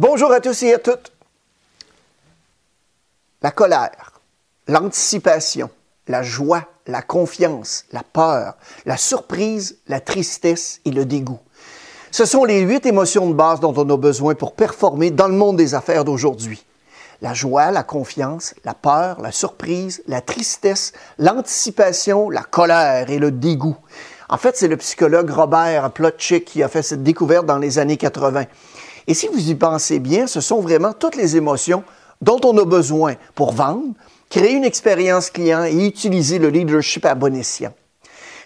Bonjour 0.00 0.32
à 0.32 0.40
tous 0.40 0.62
et 0.62 0.72
à 0.72 0.78
toutes. 0.78 1.12
La 3.42 3.50
colère, 3.50 4.18
l'anticipation, 4.66 5.68
la 6.08 6.22
joie, 6.22 6.64
la 6.86 7.02
confiance, 7.02 7.84
la 7.92 8.02
peur, 8.02 8.54
la 8.86 8.96
surprise, 8.96 9.76
la 9.88 10.00
tristesse 10.00 10.80
et 10.86 10.90
le 10.90 11.04
dégoût. 11.04 11.40
Ce 12.12 12.24
sont 12.24 12.46
les 12.46 12.60
huit 12.60 12.86
émotions 12.86 13.28
de 13.28 13.34
base 13.34 13.60
dont 13.60 13.74
on 13.76 13.90
a 13.90 13.96
besoin 13.98 14.34
pour 14.34 14.54
performer 14.54 15.10
dans 15.10 15.28
le 15.28 15.34
monde 15.34 15.58
des 15.58 15.74
affaires 15.74 16.06
d'aujourd'hui. 16.06 16.64
La 17.20 17.34
joie, 17.34 17.70
la 17.70 17.82
confiance, 17.82 18.54
la 18.64 18.72
peur, 18.72 19.20
la 19.20 19.32
surprise, 19.32 20.02
la 20.06 20.22
tristesse, 20.22 20.94
l'anticipation, 21.18 22.30
la 22.30 22.42
colère 22.42 23.10
et 23.10 23.18
le 23.18 23.30
dégoût. 23.30 23.76
En 24.30 24.38
fait, 24.38 24.56
c'est 24.56 24.68
le 24.68 24.78
psychologue 24.78 25.28
Robert 25.28 25.90
Plotchick 25.90 26.46
qui 26.46 26.62
a 26.62 26.68
fait 26.68 26.80
cette 26.80 27.02
découverte 27.02 27.44
dans 27.44 27.58
les 27.58 27.78
années 27.78 27.98
80. 27.98 28.46
Et 29.06 29.14
si 29.14 29.28
vous 29.28 29.50
y 29.50 29.54
pensez 29.54 29.98
bien, 29.98 30.26
ce 30.26 30.40
sont 30.40 30.60
vraiment 30.60 30.92
toutes 30.92 31.16
les 31.16 31.36
émotions 31.36 31.82
dont 32.20 32.40
on 32.44 32.56
a 32.58 32.64
besoin 32.64 33.14
pour 33.34 33.52
vendre, 33.52 33.94
créer 34.28 34.52
une 34.52 34.64
expérience 34.64 35.30
client 35.30 35.64
et 35.64 35.86
utiliser 35.86 36.38
le 36.38 36.48
leadership 36.48 37.04
à 37.04 37.14
bon 37.14 37.34
escient. 37.34 37.72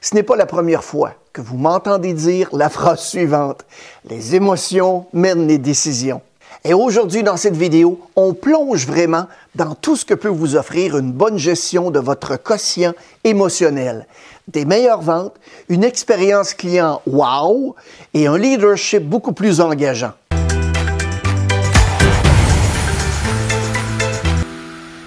Ce 0.01 0.15
n'est 0.15 0.23
pas 0.23 0.37
la 0.37 0.47
première 0.47 0.85
fois 0.85 1.15
que 1.33 1.41
vous 1.41 1.57
m'entendez 1.57 2.13
dire 2.13 2.49
la 2.53 2.69
phrase 2.71 3.01
suivante. 3.01 3.65
Les 4.09 4.35
émotions 4.35 5.07
mènent 5.13 5.47
les 5.47 5.59
décisions. 5.59 6.21
Et 6.67 6.73
aujourd'hui, 6.73 7.23
dans 7.23 7.37
cette 7.37 7.57
vidéo, 7.57 8.01
on 8.17 8.33
plonge 8.33 8.87
vraiment 8.87 9.27
dans 9.55 9.75
tout 9.75 9.97
ce 9.97 10.05
que 10.05 10.15
peut 10.15 10.29
vous 10.29 10.57
offrir 10.57 10.97
une 10.97 11.13
bonne 11.13 11.37
gestion 11.37 11.91
de 11.91 11.99
votre 11.99 12.37
quotient 12.37 12.95
émotionnel. 13.23 14.07
Des 14.49 14.65
meilleures 14.65 15.03
ventes, 15.03 15.35
une 15.69 15.85
expérience 15.85 16.55
client 16.55 17.03
wow 17.07 17.75
et 18.15 18.27
un 18.27 18.39
leadership 18.39 19.03
beaucoup 19.03 19.33
plus 19.33 19.61
engageant. 19.61 20.13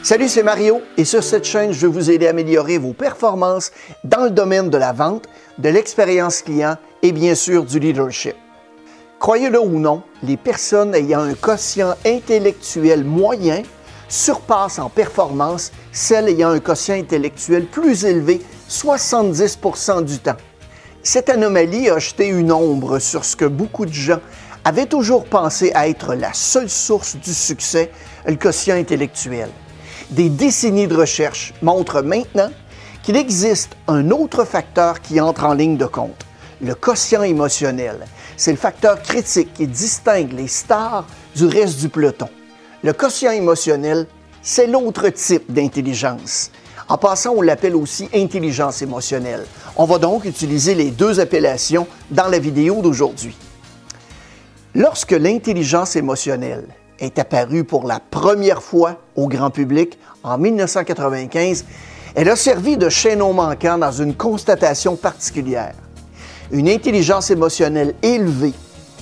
Salut, 0.07 0.29
c'est 0.29 0.41
Mario 0.41 0.79
et 0.95 1.03
sur 1.03 1.21
cette 1.21 1.43
chaîne, 1.43 1.73
je 1.73 1.85
vais 1.85 1.91
vous 1.91 2.09
aider 2.09 2.27
à 2.27 2.29
améliorer 2.29 2.77
vos 2.77 2.93
performances 2.93 3.73
dans 4.05 4.23
le 4.23 4.29
domaine 4.29 4.69
de 4.69 4.77
la 4.77 4.93
vente, 4.93 5.25
de 5.57 5.67
l'expérience 5.67 6.43
client 6.43 6.77
et 7.01 7.11
bien 7.11 7.35
sûr 7.35 7.65
du 7.65 7.77
leadership. 7.77 8.33
Croyez-le 9.19 9.59
ou 9.59 9.79
non, 9.79 10.03
les 10.23 10.37
personnes 10.37 10.95
ayant 10.95 11.19
un 11.19 11.33
quotient 11.33 11.93
intellectuel 12.05 13.03
moyen 13.03 13.63
surpassent 14.07 14.79
en 14.79 14.87
performance 14.87 15.73
celles 15.91 16.29
ayant 16.29 16.51
un 16.51 16.59
quotient 16.59 16.95
intellectuel 16.95 17.65
plus 17.65 18.05
élevé 18.05 18.41
70% 18.69 20.05
du 20.05 20.19
temps. 20.19 20.37
Cette 21.03 21.27
anomalie 21.27 21.89
a 21.89 21.99
jeté 21.99 22.27
une 22.27 22.53
ombre 22.53 22.99
sur 22.99 23.25
ce 23.25 23.35
que 23.35 23.43
beaucoup 23.43 23.85
de 23.85 23.91
gens 23.91 24.21
avaient 24.63 24.85
toujours 24.85 25.25
pensé 25.25 25.73
être 25.75 26.15
la 26.15 26.31
seule 26.31 26.69
source 26.69 27.17
du 27.17 27.33
succès, 27.33 27.91
le 28.25 28.37
quotient 28.37 28.77
intellectuel 28.77 29.49
des 30.11 30.29
décennies 30.29 30.87
de 30.87 30.95
recherche 30.95 31.53
montrent 31.61 32.01
maintenant 32.01 32.49
qu'il 33.03 33.15
existe 33.15 33.75
un 33.87 34.11
autre 34.11 34.45
facteur 34.45 35.01
qui 35.01 35.19
entre 35.19 35.45
en 35.45 35.53
ligne 35.53 35.77
de 35.77 35.85
compte, 35.85 36.25
le 36.61 36.75
quotient 36.75 37.23
émotionnel. 37.23 38.05
C'est 38.35 38.51
le 38.51 38.57
facteur 38.57 39.01
critique 39.01 39.53
qui 39.53 39.67
distingue 39.67 40.33
les 40.33 40.47
stars 40.47 41.05
du 41.35 41.45
reste 41.45 41.79
du 41.79 41.89
peloton. 41.89 42.29
Le 42.83 42.93
quotient 42.93 43.31
émotionnel, 43.31 44.07
c'est 44.41 44.67
l'autre 44.67 45.09
type 45.09 45.51
d'intelligence. 45.51 46.51
En 46.89 46.97
passant, 46.97 47.33
on 47.35 47.41
l'appelle 47.41 47.75
aussi 47.75 48.07
intelligence 48.13 48.81
émotionnelle. 48.81 49.45
On 49.75 49.85
va 49.85 49.97
donc 49.97 50.25
utiliser 50.25 50.73
les 50.73 50.91
deux 50.91 51.19
appellations 51.19 51.87
dans 52.11 52.27
la 52.27 52.39
vidéo 52.39 52.81
d'aujourd'hui. 52.81 53.35
Lorsque 54.73 55.11
l'intelligence 55.11 55.95
émotionnelle 55.95 56.65
est 56.99 57.19
apparue 57.19 57.63
pour 57.63 57.85
la 57.85 57.99
première 57.99 58.63
fois 58.63 58.97
au 59.15 59.27
grand 59.27 59.49
public 59.49 59.97
en 60.23 60.37
1995, 60.37 61.65
elle 62.15 62.29
a 62.29 62.35
servi 62.35 62.77
de 62.77 62.89
chaînon 62.89 63.33
manquant 63.33 63.77
dans 63.77 63.91
une 63.91 64.15
constatation 64.15 64.95
particulière. 64.95 65.75
Une 66.51 66.69
intelligence 66.69 67.29
émotionnelle 67.29 67.93
élevée 68.01 68.53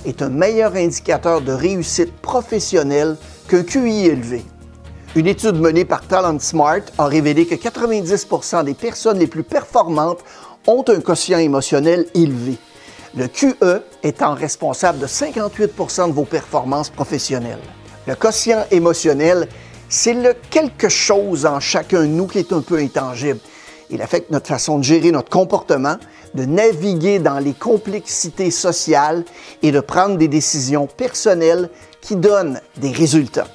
est 0.05 0.21
un 0.21 0.29
meilleur 0.29 0.75
indicateur 0.75 1.41
de 1.41 1.51
réussite 1.51 2.13
professionnelle 2.17 3.17
qu'un 3.47 3.63
QI 3.63 4.07
élevé. 4.07 4.43
Une 5.15 5.27
étude 5.27 5.55
menée 5.55 5.85
par 5.85 6.05
Talent 6.05 6.39
Smart 6.39 6.81
a 6.97 7.05
révélé 7.05 7.45
que 7.45 7.55
90% 7.55 8.65
des 8.65 8.73
personnes 8.73 9.19
les 9.19 9.27
plus 9.27 9.43
performantes 9.43 10.19
ont 10.67 10.83
un 10.87 10.99
quotient 10.99 11.39
émotionnel 11.39 12.07
élevé. 12.13 12.57
Le 13.15 13.27
QE 13.27 13.81
étant 14.03 14.33
responsable 14.33 14.99
de 14.99 15.07
58% 15.07 16.09
de 16.09 16.13
vos 16.13 16.25
performances 16.25 16.89
professionnelles. 16.89 17.61
Le 18.07 18.13
quotient 18.13 18.65
émotionnel, 18.69 19.47
c'est 19.89 20.13
le 20.13 20.35
quelque 20.51 20.89
chose 20.89 21.47
en 21.47 21.59
chacun 21.59 22.01
de 22.01 22.07
nous 22.07 22.27
qui 22.27 22.37
est 22.37 22.53
un 22.53 22.61
peu 22.61 22.77
intangible. 22.77 23.39
Il 23.89 23.99
affecte 24.01 24.29
notre 24.29 24.45
façon 24.45 24.77
de 24.77 24.83
gérer 24.83 25.09
notre 25.09 25.29
comportement, 25.29 25.95
de 26.35 26.45
naviguer 26.45 27.17
dans 27.17 27.39
les 27.39 27.53
complexités 27.53 28.51
sociales 28.51 29.23
et 29.63 29.71
de 29.71 29.79
prendre 29.79 30.17
des 30.17 30.27
décisions 30.27 30.85
personnelles 30.85 31.69
qui 31.99 32.15
donnent 32.15 32.61
des 32.77 32.91
résultats. 32.91 33.47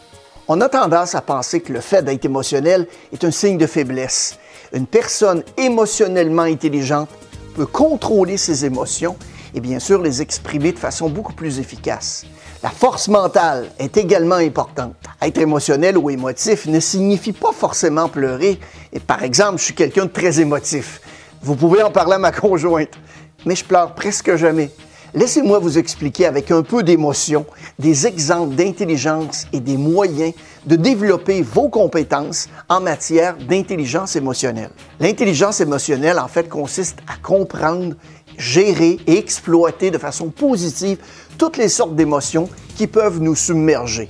On 0.49 0.61
a 0.61 0.69
tendance 0.69 1.15
à 1.15 1.21
penser 1.21 1.61
que 1.61 1.73
le 1.73 1.81
fait 1.81 2.03
d'être 2.03 2.25
émotionnel 2.25 2.89
est 3.13 3.23
un 3.23 3.31
signe 3.31 3.57
de 3.57 3.69
faiblesse. 3.69 4.37
Une 4.73 4.87
personne 4.87 5.45
émotionnellement 5.57 6.43
intelligente 6.43 7.09
peut 7.55 7.67
contrôler 7.67 8.37
ses 8.37 8.65
émotions 8.65 9.17
et 9.55 9.61
bien 9.61 9.79
sûr 9.79 10.03
les 10.03 10.23
exprimer 10.23 10.73
de 10.73 10.79
façon 10.79 11.09
beaucoup 11.09 11.35
plus 11.35 11.61
efficace. 11.61 12.25
La 12.63 12.69
force 12.69 13.09
mentale 13.09 13.71
est 13.79 13.97
également 13.97 14.35
importante. 14.35 14.95
Être 15.23 15.39
émotionnel 15.39 15.97
ou 15.97 16.11
émotif 16.11 16.67
ne 16.67 16.79
signifie 16.79 17.33
pas 17.33 17.53
forcément 17.53 18.07
pleurer. 18.07 18.61
Et 18.93 19.01
par 19.01 19.23
exemple, 19.23 19.57
je 19.57 19.65
suis 19.65 19.75
quelqu'un 19.75 20.05
de 20.05 20.11
très 20.11 20.41
émotif. 20.41 21.01
Vous 21.41 21.57
pouvez 21.57 21.83
en 21.83 21.91
parler 21.91 22.17
à 22.17 22.19
ma 22.19 22.33
conjointe, 22.39 22.99
mais 23.47 23.57
je 23.57 23.65
pleure 23.65 23.95
presque 23.95 24.37
jamais. 24.37 24.71
Laissez-moi 25.15 25.59
vous 25.59 25.79
expliquer 25.79 26.27
avec 26.27 26.51
un 26.51 26.63
peu 26.63 26.83
d'émotion 26.83 27.47
des 27.79 28.07
exemples 28.07 28.55
d'intelligence 28.55 29.47
et 29.55 29.61
des 29.61 29.79
moyens 29.79 30.35
de 30.67 30.77
développer 30.77 31.41
vos 31.41 31.69
compétences 31.69 32.49
en 32.69 32.81
matière 32.81 33.37
d'intelligence 33.39 34.17
émotionnelle. 34.17 34.71
L'intelligence 35.01 35.61
émotionnelle, 35.63 36.19
en 36.19 36.29
fait, 36.29 36.49
consiste 36.49 36.99
à 37.09 37.17
comprendre 37.27 37.95
gérer 38.41 38.99
et 39.07 39.19
exploiter 39.19 39.91
de 39.91 39.99
façon 39.99 40.31
positive 40.31 40.99
toutes 41.41 41.57
les 41.57 41.71
sortes 41.71 41.97
d'émotions 41.97 42.51
qui 42.77 42.87
peuvent 42.87 43.19
nous 43.19 43.35
submerger. 43.35 44.09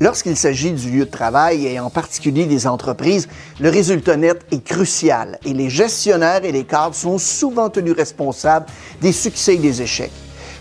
Lorsqu'il 0.00 0.36
s'agit 0.36 0.72
du 0.72 0.90
lieu 0.90 1.06
de 1.06 1.10
travail 1.10 1.66
et 1.66 1.80
en 1.80 1.88
particulier 1.88 2.44
des 2.44 2.66
entreprises, 2.66 3.26
le 3.58 3.70
résultat 3.70 4.18
net 4.18 4.44
est 4.52 4.62
crucial 4.62 5.38
et 5.46 5.54
les 5.54 5.70
gestionnaires 5.70 6.44
et 6.44 6.52
les 6.52 6.64
cadres 6.64 6.94
sont 6.94 7.16
souvent 7.16 7.70
tenus 7.70 7.94
responsables 7.96 8.66
des 9.00 9.12
succès 9.12 9.54
et 9.54 9.56
des 9.58 9.80
échecs. 9.80 10.12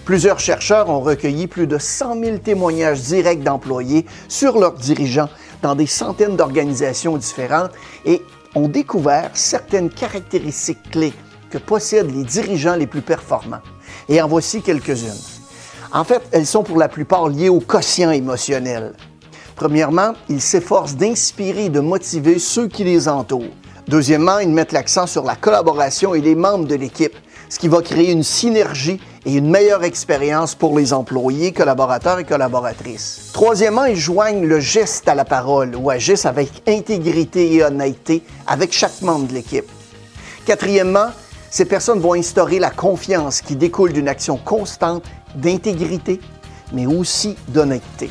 Plusieurs 0.06 0.40
chercheurs 0.40 0.90
ont 0.90 1.02
recueilli 1.02 1.46
plus 1.46 1.68
de 1.68 1.78
100 1.78 2.24
000 2.24 2.38
témoignages 2.38 3.02
directs 3.02 3.44
d'employés 3.44 4.06
sur 4.30 4.58
leurs 4.58 4.76
dirigeants 4.76 5.30
dans 5.62 5.76
des 5.76 5.88
centaines 5.88 6.38
d'organisations 6.38 7.18
différentes 7.18 7.72
et 8.06 8.22
ont 8.56 8.70
découvert 8.70 9.32
certaines 9.34 9.90
caractéristiques 9.90 10.90
clés 10.90 11.14
que 11.50 11.58
possèdent 11.58 12.16
les 12.16 12.24
dirigeants 12.24 12.78
les 12.78 12.88
plus 12.88 13.02
performants. 13.02 13.62
Et 14.08 14.22
en 14.22 14.30
voici 14.30 14.62
quelques-unes. 14.62 15.37
En 15.94 16.04
fait, 16.04 16.22
elles 16.32 16.46
sont 16.46 16.64
pour 16.64 16.78
la 16.78 16.90
plupart 16.90 17.30
liées 17.30 17.50
au 17.50 17.60
quotient 17.60 18.12
émotionnel. 18.12 18.94
Premièrement, 19.56 20.14
ils 20.30 20.42
s'efforcent 20.42 20.96
d'inspirer 20.96 21.66
et 21.66 21.70
de 21.70 21.80
motiver 21.80 22.40
ceux 22.40 22.68
qui 22.68 22.84
les 22.84 23.08
entourent. 23.08 23.54
Deuxièmement, 23.88 24.40
ils 24.40 24.50
mettent 24.50 24.74
l'accent 24.74 25.08
sur 25.08 25.24
la 25.24 25.36
collaboration 25.36 26.14
et 26.14 26.22
les 26.22 26.36
membres 26.36 26.68
de 26.68 26.76
l'équipe, 26.76 27.16
ce 27.50 27.58
qui 27.58 27.70
va 27.70 27.82
créer 27.82 28.12
une 28.12 28.24
synergie 28.24 29.00
et 29.26 29.34
une 29.34 29.50
meilleure 29.50 29.86
expérience 29.86 30.56
pour 30.56 30.78
les 30.78 30.92
employés, 30.92 31.54
collaborateurs 31.54 32.20
et 32.20 32.26
collaboratrices. 32.26 33.30
Troisièmement, 33.32 33.86
ils 33.86 33.96
joignent 33.96 34.46
le 34.46 34.60
geste 34.60 35.08
à 35.08 35.16
la 35.16 35.24
parole 35.24 35.76
ou 35.76 35.90
agissent 35.90 36.26
avec 36.26 36.50
intégrité 36.68 37.54
et 37.54 37.64
honnêteté 37.64 38.24
avec 38.46 38.74
chaque 38.74 39.02
membre 39.02 39.28
de 39.28 39.34
l'équipe. 39.36 39.70
Quatrièmement, 40.46 41.08
ces 41.50 41.66
personnes 41.66 42.00
vont 42.00 42.14
instaurer 42.14 42.60
la 42.60 42.70
confiance 42.70 43.42
qui 43.42 43.56
découle 43.56 43.94
d'une 43.94 44.08
action 44.08 44.38
constante 44.38 45.04
d'intégrité, 45.36 46.20
mais 46.74 46.86
aussi 46.86 47.36
d'honnêteté. 47.48 48.10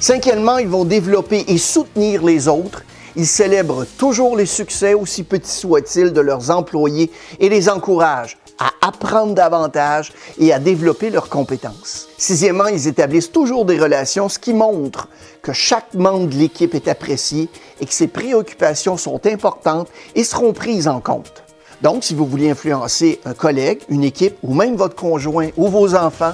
Cinquièmement, 0.00 0.58
ils 0.58 0.68
vont 0.68 0.84
développer 0.84 1.44
et 1.48 1.58
soutenir 1.58 2.24
les 2.24 2.48
autres. 2.48 2.82
Ils 3.16 3.26
célèbrent 3.26 3.86
toujours 3.96 4.36
les 4.36 4.46
succès, 4.46 4.94
aussi 4.94 5.22
petits 5.22 5.50
soient-ils, 5.50 6.12
de 6.12 6.20
leurs 6.20 6.50
employés 6.50 7.10
et 7.38 7.48
les 7.48 7.68
encouragent 7.68 8.36
à 8.58 8.72
apprendre 8.86 9.34
davantage 9.34 10.12
et 10.38 10.52
à 10.52 10.58
développer 10.58 11.10
leurs 11.10 11.28
compétences. 11.28 12.08
Sixièmement, 12.18 12.66
ils 12.66 12.88
établissent 12.88 13.32
toujours 13.32 13.64
des 13.64 13.78
relations, 13.78 14.28
ce 14.28 14.38
qui 14.38 14.52
montre 14.52 15.08
que 15.42 15.52
chaque 15.52 15.94
membre 15.94 16.28
de 16.28 16.34
l'équipe 16.34 16.74
est 16.74 16.88
apprécié 16.88 17.48
et 17.80 17.86
que 17.86 17.92
ses 17.92 18.08
préoccupations 18.08 18.96
sont 18.96 19.26
importantes 19.26 19.88
et 20.14 20.24
seront 20.24 20.52
prises 20.52 20.88
en 20.88 21.00
compte. 21.00 21.43
Donc, 21.84 22.02
si 22.02 22.14
vous 22.14 22.24
voulez 22.24 22.48
influencer 22.48 23.20
un 23.26 23.34
collègue, 23.34 23.82
une 23.90 24.04
équipe 24.04 24.38
ou 24.42 24.54
même 24.54 24.74
votre 24.74 24.96
conjoint 24.96 25.50
ou 25.58 25.68
vos 25.68 25.94
enfants, 25.94 26.32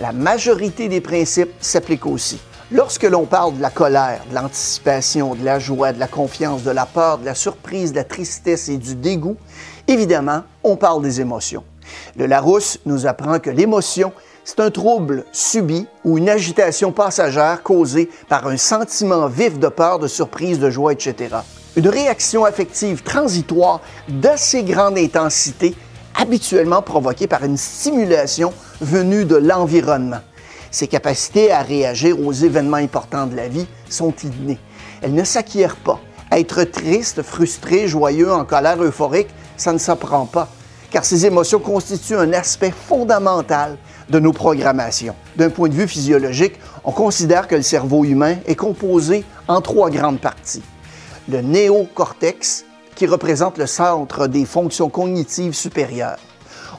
la 0.00 0.10
majorité 0.10 0.88
des 0.88 1.00
principes 1.00 1.52
s'appliquent 1.60 2.06
aussi. 2.06 2.40
Lorsque 2.72 3.04
l'on 3.04 3.24
parle 3.24 3.56
de 3.56 3.62
la 3.62 3.70
colère, 3.70 4.24
de 4.28 4.34
l'anticipation, 4.34 5.36
de 5.36 5.44
la 5.44 5.60
joie, 5.60 5.92
de 5.92 6.00
la 6.00 6.08
confiance, 6.08 6.64
de 6.64 6.72
la 6.72 6.84
peur, 6.84 7.18
de 7.18 7.26
la 7.26 7.36
surprise, 7.36 7.92
de 7.92 7.98
la 7.98 8.02
tristesse 8.02 8.68
et 8.68 8.76
du 8.76 8.96
dégoût, 8.96 9.36
évidemment, 9.86 10.42
on 10.64 10.74
parle 10.74 11.00
des 11.00 11.20
émotions. 11.20 11.62
Le 12.16 12.26
Larousse 12.26 12.80
nous 12.84 13.06
apprend 13.06 13.38
que 13.38 13.50
l'émotion, 13.50 14.12
c'est 14.44 14.58
un 14.58 14.72
trouble 14.72 15.26
subi 15.30 15.86
ou 16.04 16.18
une 16.18 16.28
agitation 16.28 16.90
passagère 16.90 17.62
causée 17.62 18.10
par 18.28 18.48
un 18.48 18.56
sentiment 18.56 19.28
vif 19.28 19.60
de 19.60 19.68
peur, 19.68 20.00
de 20.00 20.08
surprise, 20.08 20.58
de 20.58 20.70
joie, 20.70 20.92
etc. 20.92 21.36
Une 21.78 21.88
réaction 21.90 22.44
affective 22.44 23.04
transitoire 23.04 23.80
d'assez 24.08 24.64
grande 24.64 24.98
intensité, 24.98 25.76
habituellement 26.20 26.82
provoquée 26.82 27.28
par 27.28 27.44
une 27.44 27.56
stimulation 27.56 28.52
venue 28.80 29.24
de 29.24 29.36
l'environnement. 29.36 30.18
Ses 30.72 30.88
capacités 30.88 31.52
à 31.52 31.62
réagir 31.62 32.18
aux 32.18 32.32
événements 32.32 32.78
importants 32.78 33.28
de 33.28 33.36
la 33.36 33.46
vie 33.46 33.68
sont 33.88 34.12
innées. 34.24 34.58
Elles 35.02 35.14
ne 35.14 35.22
s'acquièrent 35.22 35.76
pas. 35.76 36.00
Être 36.32 36.64
triste, 36.64 37.22
frustré, 37.22 37.86
joyeux, 37.86 38.32
en 38.32 38.44
colère, 38.44 38.82
euphorique, 38.82 39.28
ça 39.56 39.72
ne 39.72 39.78
s'apprend 39.78 40.26
pas, 40.26 40.48
car 40.90 41.04
ces 41.04 41.26
émotions 41.26 41.60
constituent 41.60 42.16
un 42.16 42.32
aspect 42.32 42.72
fondamental 42.88 43.78
de 44.10 44.18
nos 44.18 44.32
programmations. 44.32 45.14
D'un 45.36 45.50
point 45.50 45.68
de 45.68 45.74
vue 45.74 45.86
physiologique, 45.86 46.58
on 46.82 46.90
considère 46.90 47.46
que 47.46 47.54
le 47.54 47.62
cerveau 47.62 48.04
humain 48.04 48.34
est 48.46 48.56
composé 48.56 49.24
en 49.46 49.60
trois 49.60 49.90
grandes 49.90 50.18
parties. 50.18 50.64
Le 51.28 51.42
néocortex, 51.42 52.64
qui 52.94 53.06
représente 53.06 53.58
le 53.58 53.66
centre 53.66 54.26
des 54.26 54.46
fonctions 54.46 54.88
cognitives 54.88 55.52
supérieures. 55.52 56.18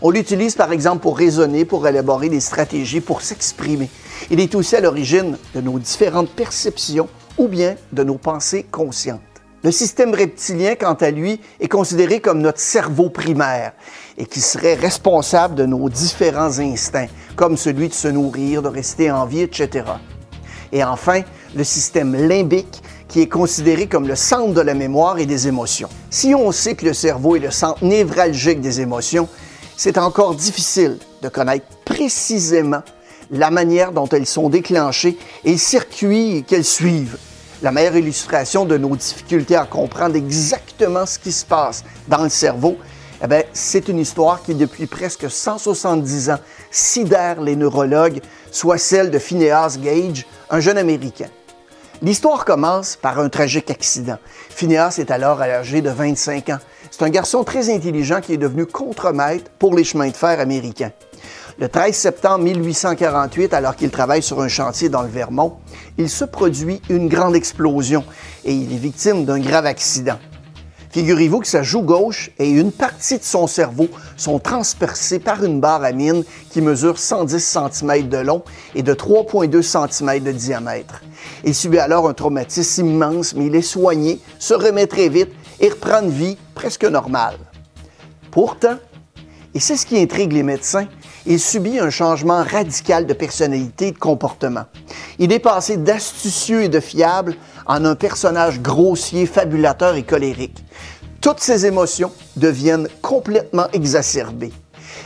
On 0.01 0.09
l'utilise 0.09 0.55
par 0.55 0.71
exemple 0.71 1.01
pour 1.01 1.17
raisonner, 1.17 1.65
pour 1.65 1.87
élaborer 1.87 2.29
des 2.29 2.39
stratégies, 2.39 2.99
pour 2.99 3.21
s'exprimer. 3.21 3.89
Il 4.31 4.39
est 4.39 4.55
aussi 4.55 4.75
à 4.75 4.81
l'origine 4.81 5.37
de 5.53 5.61
nos 5.61 5.77
différentes 5.77 6.31
perceptions 6.31 7.09
ou 7.37 7.47
bien 7.47 7.75
de 7.91 8.03
nos 8.03 8.17
pensées 8.17 8.65
conscientes. 8.71 9.21
Le 9.61 9.71
système 9.71 10.15
reptilien, 10.15 10.75
quant 10.75 10.93
à 10.93 11.11
lui, 11.11 11.41
est 11.59 11.67
considéré 11.67 12.19
comme 12.19 12.41
notre 12.41 12.59
cerveau 12.59 13.09
primaire 13.09 13.73
et 14.17 14.25
qui 14.25 14.39
serait 14.39 14.75
responsable 14.75 15.55
de 15.55 15.65
nos 15.65 15.89
différents 15.89 16.59
instincts, 16.59 17.09
comme 17.35 17.57
celui 17.57 17.89
de 17.89 17.93
se 17.93 18.07
nourrir, 18.07 18.61
de 18.61 18.69
rester 18.69 19.11
en 19.11 19.25
vie, 19.25 19.41
etc. 19.41 19.83
Et 20.71 20.83
enfin, 20.83 21.21
le 21.55 21.63
système 21.63 22.15
limbique, 22.15 22.81
qui 23.09 23.21
est 23.21 23.27
considéré 23.27 23.87
comme 23.87 24.07
le 24.07 24.15
centre 24.15 24.53
de 24.53 24.61
la 24.61 24.75
mémoire 24.75 25.17
et 25.17 25.25
des 25.25 25.47
émotions. 25.47 25.89
Si 26.09 26.33
on 26.35 26.51
sait 26.51 26.75
que 26.75 26.85
le 26.85 26.93
cerveau 26.93 27.35
est 27.35 27.39
le 27.39 27.51
centre 27.51 27.83
névralgique 27.83 28.61
des 28.61 28.79
émotions, 28.79 29.27
c'est 29.75 29.97
encore 29.97 30.35
difficile 30.35 30.97
de 31.21 31.27
connaître 31.27 31.65
précisément 31.83 32.83
la 33.31 33.51
manière 33.51 33.91
dont 33.91 34.07
elles 34.07 34.25
sont 34.25 34.49
déclenchées 34.49 35.17
et 35.43 35.53
le 35.53 35.57
circuit 35.57 36.45
qu'elles 36.47 36.65
suivent. 36.65 37.17
La 37.61 37.71
meilleure 37.71 37.97
illustration 37.97 38.63
de 38.63 38.77
nos 38.77 38.95
difficultés 38.95 39.55
à 39.55 39.65
comprendre 39.65 40.15
exactement 40.15 41.05
ce 41.05 41.19
qui 41.19 41.31
se 41.31 41.45
passe 41.45 41.83
dans 42.07 42.23
le 42.23 42.29
cerveau, 42.29 42.77
eh 43.21 43.45
c'est 43.51 43.89
une 43.89 43.99
histoire 43.99 44.41
qui, 44.43 44.55
depuis 44.55 44.85
presque 44.85 45.29
170 45.29 46.29
ans, 46.29 46.39
sidère 46.71 47.41
les 47.41 47.57
neurologues, 47.57 48.21
soit 48.51 48.77
celle 48.77 49.11
de 49.11 49.19
Phineas 49.19 49.77
Gage, 49.81 50.25
un 50.49 50.61
jeune 50.61 50.77
Américain. 50.77 51.27
L'histoire 52.01 52.45
commence 52.45 52.95
par 52.95 53.19
un 53.19 53.27
tragique 53.27 53.69
accident. 53.69 54.17
Phineas 54.49 54.99
est 54.99 55.11
alors 55.11 55.41
âgé 55.41 55.81
de 55.81 55.89
25 55.89 56.47
ans. 56.47 56.59
C'est 56.91 57.03
un 57.03 57.09
garçon 57.09 57.43
très 57.43 57.73
intelligent 57.73 58.21
qui 58.21 58.33
est 58.33 58.37
devenu 58.37 58.65
contremaître 58.65 59.51
pour 59.59 59.75
les 59.75 59.83
chemins 59.83 60.07
de 60.07 60.15
fer 60.15 60.39
américains. 60.39 60.93
Le 61.59 61.67
13 61.67 61.93
septembre 61.93 62.45
1848, 62.45 63.53
alors 63.53 63.75
qu'il 63.75 63.91
travaille 63.91 64.23
sur 64.23 64.39
un 64.39 64.47
chantier 64.47 64.87
dans 64.87 65.01
le 65.01 65.09
Vermont, 65.09 65.57
il 65.97 66.09
se 66.09 66.23
produit 66.23 66.81
une 66.89 67.09
grande 67.09 67.35
explosion 67.35 68.05
et 68.45 68.53
il 68.53 68.71
est 68.73 68.77
victime 68.77 69.25
d'un 69.25 69.39
grave 69.39 69.65
accident. 69.65 70.19
Figurez-vous 70.91 71.41
que 71.41 71.47
sa 71.47 71.61
joue 71.61 71.83
gauche 71.83 72.31
et 72.39 72.49
une 72.49 72.71
partie 72.71 73.19
de 73.19 73.23
son 73.23 73.45
cerveau 73.45 73.87
sont 74.17 74.39
transpercées 74.39 75.19
par 75.19 75.43
une 75.43 75.59
barre 75.59 75.83
à 75.83 75.91
mine 75.91 76.23
qui 76.49 76.61
mesure 76.61 76.97
110 76.97 77.39
cm 77.39 78.09
de 78.09 78.17
long 78.17 78.43
et 78.73 78.81
de 78.81 78.93
3,2 78.95 79.61
cm 79.61 80.23
de 80.23 80.31
diamètre. 80.31 81.03
Il 81.43 81.53
subit 81.53 81.77
alors 81.77 82.09
un 82.09 82.13
traumatisme 82.13 82.87
immense, 82.87 83.35
mais 83.35 83.45
il 83.45 83.55
est 83.55 83.61
soigné, 83.61 84.19
se 84.39 84.55
remet 84.55 84.87
très 84.87 85.09
vite 85.09 85.29
et 85.59 85.69
reprend 85.69 86.01
une 86.01 86.09
vie 86.09 86.37
presque 86.55 86.85
normale. 86.85 87.37
Pourtant, 88.31 88.77
et 89.53 89.59
c'est 89.59 89.77
ce 89.77 89.85
qui 89.85 89.99
intrigue 89.99 90.33
les 90.33 90.43
médecins, 90.43 90.87
il 91.25 91.39
subit 91.39 91.79
un 91.79 91.89
changement 91.89 92.43
radical 92.43 93.05
de 93.05 93.13
personnalité 93.13 93.87
et 93.87 93.91
de 93.91 93.97
comportement. 93.97 94.65
Il 95.19 95.31
est 95.31 95.39
passé 95.39 95.77
d'astucieux 95.77 96.63
et 96.63 96.69
de 96.69 96.79
fiable 96.79 97.35
en 97.69 97.85
un 97.85 97.95
personnage 97.95 98.61
grossier, 98.61 99.27
fabulateur 99.27 99.95
et 99.95 100.03
colérique. 100.03 100.65
Toutes 101.21 101.39
ses 101.39 101.67
émotions 101.67 102.11
deviennent 102.35 102.87
complètement 103.01 103.67
exacerbées. 103.71 104.51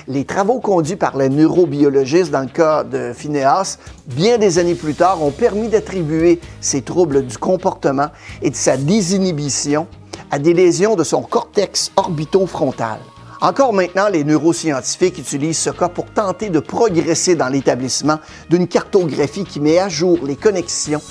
Les 0.07 0.23
travaux 0.23 0.59
conduits 0.59 0.95
par 0.95 1.17
les 1.17 1.27
neurobiologistes 1.27 2.31
dans 2.31 2.41
le 2.41 2.47
cas 2.47 2.83
de 2.83 3.11
Phineas, 3.13 3.77
bien 4.07 4.37
des 4.37 4.59
années 4.59 4.75
plus 4.75 4.95
tard, 4.95 5.21
ont 5.21 5.31
permis 5.31 5.67
d'attribuer 5.67 6.39
ces 6.61 6.81
troubles 6.81 7.25
du 7.25 7.37
comportement 7.37 8.07
et 8.41 8.49
de 8.49 8.55
sa 8.55 8.77
désinhibition 8.77 9.85
à 10.31 10.39
des 10.39 10.53
lésions 10.53 10.95
de 10.95 11.03
son 11.03 11.21
cortex 11.21 11.91
orbitofrontal. 11.97 12.99
Encore 13.41 13.73
maintenant, 13.73 14.07
les 14.07 14.23
neuroscientifiques 14.23 15.17
utilisent 15.17 15.57
ce 15.57 15.69
cas 15.69 15.89
pour 15.89 16.05
tenter 16.05 16.49
de 16.49 16.61
progresser 16.61 17.35
dans 17.35 17.49
l'établissement 17.49 18.19
d'une 18.49 18.69
cartographie 18.69 19.43
qui 19.43 19.59
met 19.59 19.79
à 19.79 19.89
jour 19.89 20.19
les 20.23 20.37
connexions 20.37 21.01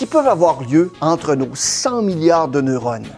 qui 0.00 0.06
peuvent 0.06 0.28
avoir 0.28 0.62
lieu 0.62 0.90
entre 1.02 1.34
nos 1.34 1.54
100 1.54 2.00
milliards 2.00 2.48
de 2.48 2.62
neurones. 2.62 3.10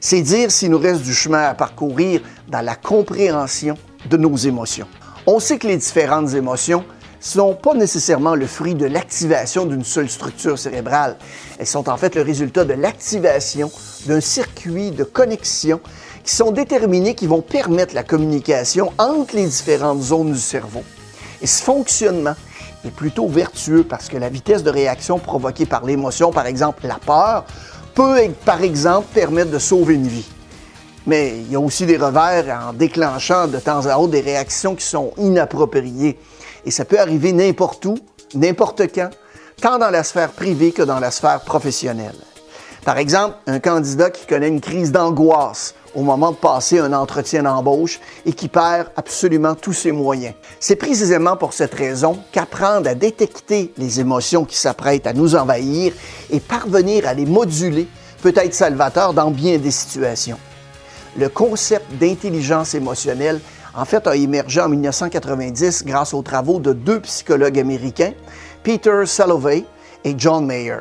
C'est 0.00 0.22
dire 0.22 0.50
s'il 0.50 0.70
nous 0.70 0.78
reste 0.78 1.02
du 1.02 1.12
chemin 1.12 1.42
à 1.42 1.52
parcourir 1.52 2.22
dans 2.48 2.62
la 2.62 2.76
compréhension 2.76 3.76
de 4.08 4.16
nos 4.16 4.34
émotions. 4.34 4.86
On 5.26 5.38
sait 5.38 5.58
que 5.58 5.66
les 5.66 5.76
différentes 5.76 6.32
émotions 6.32 6.78
ne 6.78 7.20
sont 7.20 7.54
pas 7.54 7.74
nécessairement 7.74 8.36
le 8.36 8.46
fruit 8.46 8.74
de 8.74 8.86
l'activation 8.86 9.66
d'une 9.66 9.84
seule 9.84 10.08
structure 10.08 10.58
cérébrale. 10.58 11.18
Elles 11.58 11.66
sont 11.66 11.90
en 11.90 11.98
fait 11.98 12.14
le 12.14 12.22
résultat 12.22 12.64
de 12.64 12.72
l'activation 12.72 13.70
d'un 14.06 14.22
circuit 14.22 14.92
de 14.92 15.04
connexion 15.04 15.78
qui 16.24 16.34
sont 16.34 16.52
déterminés, 16.52 17.16
qui 17.16 17.26
vont 17.26 17.42
permettre 17.42 17.94
la 17.94 18.02
communication 18.02 18.94
entre 18.96 19.36
les 19.36 19.44
différentes 19.44 20.00
zones 20.00 20.32
du 20.32 20.38
cerveau. 20.38 20.84
Et 21.42 21.46
ce 21.46 21.62
fonctionnement 21.62 22.34
est 22.84 22.90
plutôt 22.90 23.28
vertueux 23.28 23.84
parce 23.84 24.08
que 24.08 24.16
la 24.16 24.28
vitesse 24.28 24.62
de 24.62 24.70
réaction 24.70 25.18
provoquée 25.18 25.66
par 25.66 25.84
l'émotion, 25.84 26.30
par 26.30 26.46
exemple 26.46 26.86
la 26.86 26.96
peur, 26.96 27.44
peut 27.94 28.20
par 28.44 28.62
exemple 28.62 29.08
permettre 29.12 29.50
de 29.50 29.58
sauver 29.58 29.94
une 29.94 30.06
vie. 30.06 30.28
Mais 31.06 31.38
il 31.38 31.50
y 31.50 31.56
a 31.56 31.60
aussi 31.60 31.86
des 31.86 31.96
revers 31.96 32.68
en 32.68 32.72
déclenchant 32.72 33.48
de 33.48 33.58
temps 33.58 33.86
à 33.86 33.96
autre 33.96 34.12
des 34.12 34.20
réactions 34.20 34.74
qui 34.74 34.84
sont 34.84 35.12
inappropriées. 35.16 36.18
Et 36.64 36.70
ça 36.70 36.84
peut 36.84 37.00
arriver 37.00 37.32
n'importe 37.32 37.86
où, 37.86 37.96
n'importe 38.34 38.82
quand, 38.94 39.10
tant 39.60 39.78
dans 39.78 39.90
la 39.90 40.04
sphère 40.04 40.30
privée 40.30 40.72
que 40.72 40.82
dans 40.82 41.00
la 41.00 41.10
sphère 41.10 41.40
professionnelle. 41.40 42.14
Par 42.88 42.96
exemple, 42.96 43.36
un 43.46 43.60
candidat 43.60 44.08
qui 44.08 44.24
connaît 44.24 44.48
une 44.48 44.62
crise 44.62 44.92
d'angoisse 44.92 45.74
au 45.94 46.00
moment 46.00 46.30
de 46.30 46.36
passer 46.36 46.78
un 46.78 46.94
entretien 46.94 47.42
d'embauche 47.42 48.00
et 48.24 48.32
qui 48.32 48.48
perd 48.48 48.88
absolument 48.96 49.54
tous 49.54 49.74
ses 49.74 49.92
moyens. 49.92 50.32
C'est 50.58 50.76
précisément 50.76 51.36
pour 51.36 51.52
cette 51.52 51.74
raison 51.74 52.18
qu'apprendre 52.32 52.88
à 52.88 52.94
détecter 52.94 53.74
les 53.76 54.00
émotions 54.00 54.46
qui 54.46 54.56
s'apprêtent 54.56 55.06
à 55.06 55.12
nous 55.12 55.36
envahir 55.36 55.92
et 56.30 56.40
parvenir 56.40 57.06
à 57.06 57.12
les 57.12 57.26
moduler 57.26 57.88
peut 58.22 58.32
être 58.34 58.54
salvateur 58.54 59.12
dans 59.12 59.30
bien 59.30 59.58
des 59.58 59.70
situations. 59.70 60.38
Le 61.14 61.28
concept 61.28 61.92
d'intelligence 62.00 62.72
émotionnelle 62.74 63.38
en 63.74 63.84
fait 63.84 64.06
a 64.06 64.16
émergé 64.16 64.62
en 64.62 64.70
1990 64.70 65.84
grâce 65.84 66.14
aux 66.14 66.22
travaux 66.22 66.58
de 66.58 66.72
deux 66.72 67.00
psychologues 67.00 67.58
américains, 67.58 68.14
Peter 68.62 69.02
Salovey 69.04 69.66
et 70.04 70.14
John 70.16 70.46
Mayer. 70.46 70.78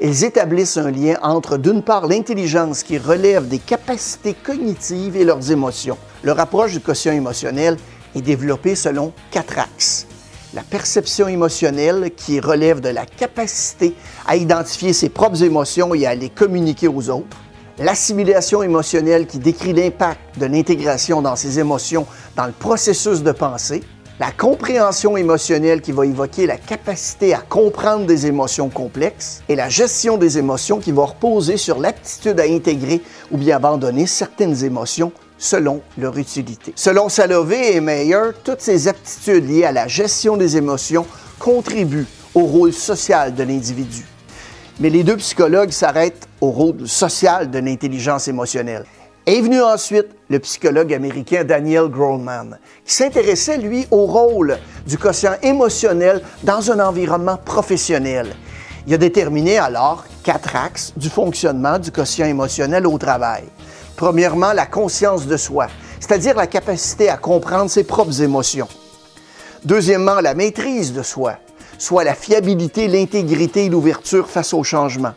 Ils 0.00 0.24
établissent 0.24 0.76
un 0.76 0.90
lien 0.90 1.16
entre, 1.22 1.56
d'une 1.56 1.82
part, 1.82 2.06
l'intelligence 2.06 2.82
qui 2.82 2.98
relève 2.98 3.48
des 3.48 3.58
capacités 3.58 4.34
cognitives 4.34 5.16
et 5.16 5.24
leurs 5.24 5.50
émotions. 5.50 5.98
Leur 6.22 6.38
approche 6.38 6.72
du 6.72 6.80
quotient 6.80 7.12
émotionnel 7.12 7.76
est 8.14 8.20
développée 8.20 8.74
selon 8.74 9.12
quatre 9.30 9.58
axes. 9.58 10.06
La 10.52 10.62
perception 10.62 11.28
émotionnelle 11.28 12.10
qui 12.16 12.40
relève 12.40 12.80
de 12.80 12.88
la 12.88 13.06
capacité 13.06 13.94
à 14.26 14.36
identifier 14.36 14.92
ses 14.92 15.08
propres 15.08 15.42
émotions 15.42 15.94
et 15.94 16.06
à 16.06 16.14
les 16.14 16.28
communiquer 16.28 16.88
aux 16.88 17.08
autres. 17.08 17.36
L'assimilation 17.78 18.62
émotionnelle 18.62 19.26
qui 19.26 19.38
décrit 19.38 19.72
l'impact 19.72 20.38
de 20.38 20.46
l'intégration 20.46 21.22
dans 21.22 21.36
ses 21.36 21.58
émotions 21.58 22.06
dans 22.36 22.46
le 22.46 22.52
processus 22.52 23.22
de 23.22 23.32
pensée 23.32 23.82
la 24.20 24.30
compréhension 24.32 25.16
émotionnelle 25.16 25.80
qui 25.80 25.92
va 25.92 26.04
évoquer 26.04 26.46
la 26.46 26.58
capacité 26.58 27.32
à 27.32 27.38
comprendre 27.38 28.04
des 28.04 28.26
émotions 28.26 28.68
complexes 28.68 29.42
et 29.48 29.56
la 29.56 29.70
gestion 29.70 30.18
des 30.18 30.36
émotions 30.36 30.78
qui 30.78 30.92
va 30.92 31.06
reposer 31.06 31.56
sur 31.56 31.78
l'aptitude 31.78 32.38
à 32.38 32.42
intégrer 32.42 33.00
ou 33.30 33.38
bien 33.38 33.56
abandonner 33.56 34.06
certaines 34.06 34.62
émotions 34.62 35.10
selon 35.38 35.80
leur 35.96 36.18
utilité. 36.18 36.74
Selon 36.76 37.08
Salovey 37.08 37.76
et 37.76 37.80
Meyer, 37.80 38.32
toutes 38.44 38.60
ces 38.60 38.88
aptitudes 38.88 39.48
liées 39.48 39.64
à 39.64 39.72
la 39.72 39.88
gestion 39.88 40.36
des 40.36 40.58
émotions 40.58 41.06
contribuent 41.38 42.06
au 42.34 42.40
rôle 42.40 42.74
social 42.74 43.34
de 43.34 43.42
l'individu. 43.42 44.04
Mais 44.80 44.90
les 44.90 45.02
deux 45.02 45.16
psychologues 45.16 45.70
s'arrêtent 45.70 46.28
au 46.42 46.50
rôle 46.50 46.86
social 46.86 47.50
de 47.50 47.58
l'intelligence 47.58 48.28
émotionnelle. 48.28 48.84
Est 49.30 49.42
venu 49.42 49.62
ensuite 49.62 50.08
le 50.28 50.40
psychologue 50.40 50.92
américain 50.92 51.44
Daniel 51.44 51.86
Grohlman, 51.86 52.58
qui 52.84 52.92
s'intéressait, 52.92 53.58
lui, 53.58 53.86
au 53.92 54.06
rôle 54.06 54.58
du 54.88 54.98
quotient 54.98 55.36
émotionnel 55.40 56.20
dans 56.42 56.72
un 56.72 56.80
environnement 56.84 57.36
professionnel. 57.36 58.34
Il 58.88 58.94
a 58.94 58.96
déterminé 58.96 59.56
alors 59.56 60.04
quatre 60.24 60.56
axes 60.56 60.92
du 60.96 61.08
fonctionnement 61.08 61.78
du 61.78 61.92
quotient 61.92 62.26
émotionnel 62.26 62.88
au 62.88 62.98
travail. 62.98 63.44
Premièrement, 63.94 64.52
la 64.52 64.66
conscience 64.66 65.28
de 65.28 65.36
soi, 65.36 65.68
c'est-à-dire 66.00 66.34
la 66.34 66.48
capacité 66.48 67.08
à 67.08 67.16
comprendre 67.16 67.70
ses 67.70 67.84
propres 67.84 68.22
émotions. 68.22 68.66
Deuxièmement, 69.64 70.20
la 70.20 70.34
maîtrise 70.34 70.92
de 70.92 71.04
soi, 71.04 71.36
soit 71.78 72.02
la 72.02 72.14
fiabilité, 72.14 72.88
l'intégrité 72.88 73.66
et 73.66 73.68
l'ouverture 73.68 74.28
face 74.28 74.52
au 74.52 74.64
changement. 74.64 75.12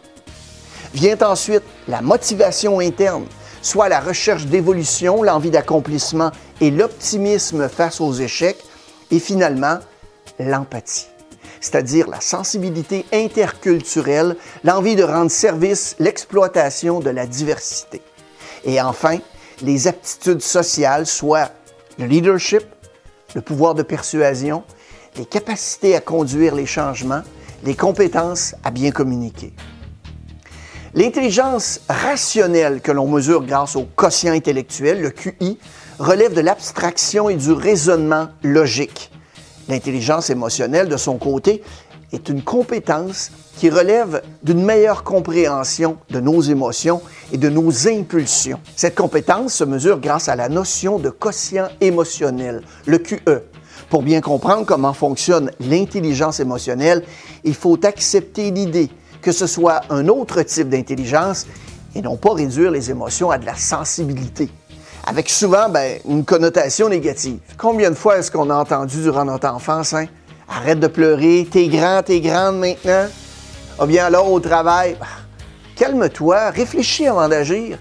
Vient 0.93 1.17
ensuite 1.23 1.63
la 1.87 2.03
motivation 2.03 2.79
interne, 2.79 3.25
soit 3.63 3.89
la 3.89 3.99
recherche 3.99 4.45
d'évolution, 4.45 5.23
l'envie 5.23 5.49
d'accomplissement 5.49 6.29
et 6.61 6.69
l'optimisme 6.69 7.67
face 7.67 7.99
aux 7.99 8.13
échecs. 8.13 8.63
Et 9.09 9.19
finalement, 9.19 9.79
l'empathie, 10.37 11.07
c'est-à-dire 11.59 12.07
la 12.09 12.21
sensibilité 12.21 13.05
interculturelle, 13.11 14.35
l'envie 14.63 14.95
de 14.95 15.03
rendre 15.03 15.31
service, 15.31 15.95
l'exploitation 15.99 16.99
de 16.99 17.09
la 17.09 17.25
diversité. 17.25 18.01
Et 18.65 18.81
enfin, 18.81 19.17
les 19.61 19.87
aptitudes 19.87 20.41
sociales, 20.41 21.07
soit 21.07 21.51
le 21.97 22.05
leadership, 22.05 22.63
le 23.33 23.41
pouvoir 23.41 23.75
de 23.75 23.83
persuasion, 23.83 24.63
les 25.17 25.25
capacités 25.25 25.95
à 25.95 26.01
conduire 26.01 26.55
les 26.55 26.65
changements, 26.65 27.21
les 27.63 27.75
compétences 27.75 28.55
à 28.63 28.71
bien 28.71 28.91
communiquer. 28.91 29.53
L'intelligence 30.95 31.79
rationnelle 31.89 32.79
que 32.79 32.91
l'on 32.91 33.07
mesure 33.07 33.43
grâce 33.43 33.75
au 33.75 33.87
quotient 33.95 34.31
intellectuel, 34.31 35.01
le 35.01 35.09
QI, 35.09 35.57
relève 35.97 36.35
de 36.35 36.41
l'abstraction 36.41 37.29
et 37.29 37.35
du 37.35 37.51
raisonnement 37.51 38.27
logique. 38.43 39.09
L'intelligence 39.69 40.29
émotionnelle, 40.29 40.89
de 40.89 40.97
son 40.97 41.17
côté, 41.17 41.63
est 42.11 42.29
une 42.29 42.43
compétence 42.43 43.31
qui 43.57 43.71
relève 43.71 44.21
d'une 44.43 44.63
meilleure 44.63 45.03
compréhension 45.03 45.97
de 46.11 46.19
nos 46.19 46.41
émotions 46.41 47.01
et 47.31 47.37
de 47.39 47.49
nos 47.49 47.87
impulsions. 47.87 48.59
Cette 48.75 48.93
compétence 48.93 49.55
se 49.55 49.63
mesure 49.63 49.99
grâce 49.99 50.29
à 50.29 50.35
la 50.35 50.47
notion 50.47 50.99
de 50.99 51.09
quotient 51.09 51.69
émotionnel, 51.81 52.61
le 52.85 52.99
QE. 52.99 53.41
Pour 53.89 54.03
bien 54.03 54.21
comprendre 54.21 54.67
comment 54.67 54.93
fonctionne 54.93 55.49
l'intelligence 55.59 56.39
émotionnelle, 56.39 57.03
il 57.43 57.55
faut 57.55 57.83
accepter 57.83 58.51
l'idée 58.51 58.91
que 59.23 59.31
ce 59.31 59.47
soit 59.47 59.81
un 59.89 60.07
autre 60.09 60.43
type 60.43 60.69
d'intelligence 60.69 61.47
et 61.95 62.01
non 62.01 62.17
pas 62.17 62.33
réduire 62.33 62.69
les 62.69 62.91
émotions 62.91 63.31
à 63.31 63.37
de 63.37 63.45
la 63.45 63.55
sensibilité, 63.55 64.49
avec 65.07 65.29
souvent 65.29 65.69
ben, 65.69 65.99
une 66.07 66.25
connotation 66.25 66.89
négative. 66.89 67.39
Combien 67.57 67.89
de 67.89 67.95
fois 67.95 68.17
est-ce 68.17 68.29
qu'on 68.29 68.49
a 68.49 68.55
entendu 68.55 69.01
durant 69.01 69.25
notre 69.25 69.47
enfance, 69.47 69.93
hein? 69.93 70.05
Arrête 70.47 70.79
de 70.79 70.87
pleurer, 70.87 71.47
t'es 71.49 71.67
grand, 71.67 72.03
t'es 72.03 72.19
grande 72.19 72.59
maintenant. 72.59 73.07
Ah 73.79 73.85
bien 73.85 74.05
alors 74.05 74.31
au 74.31 74.39
travail, 74.39 74.97
bah, 74.99 75.07
calme-toi, 75.75 76.49
réfléchis 76.49 77.07
avant 77.07 77.27
d'agir. 77.29 77.79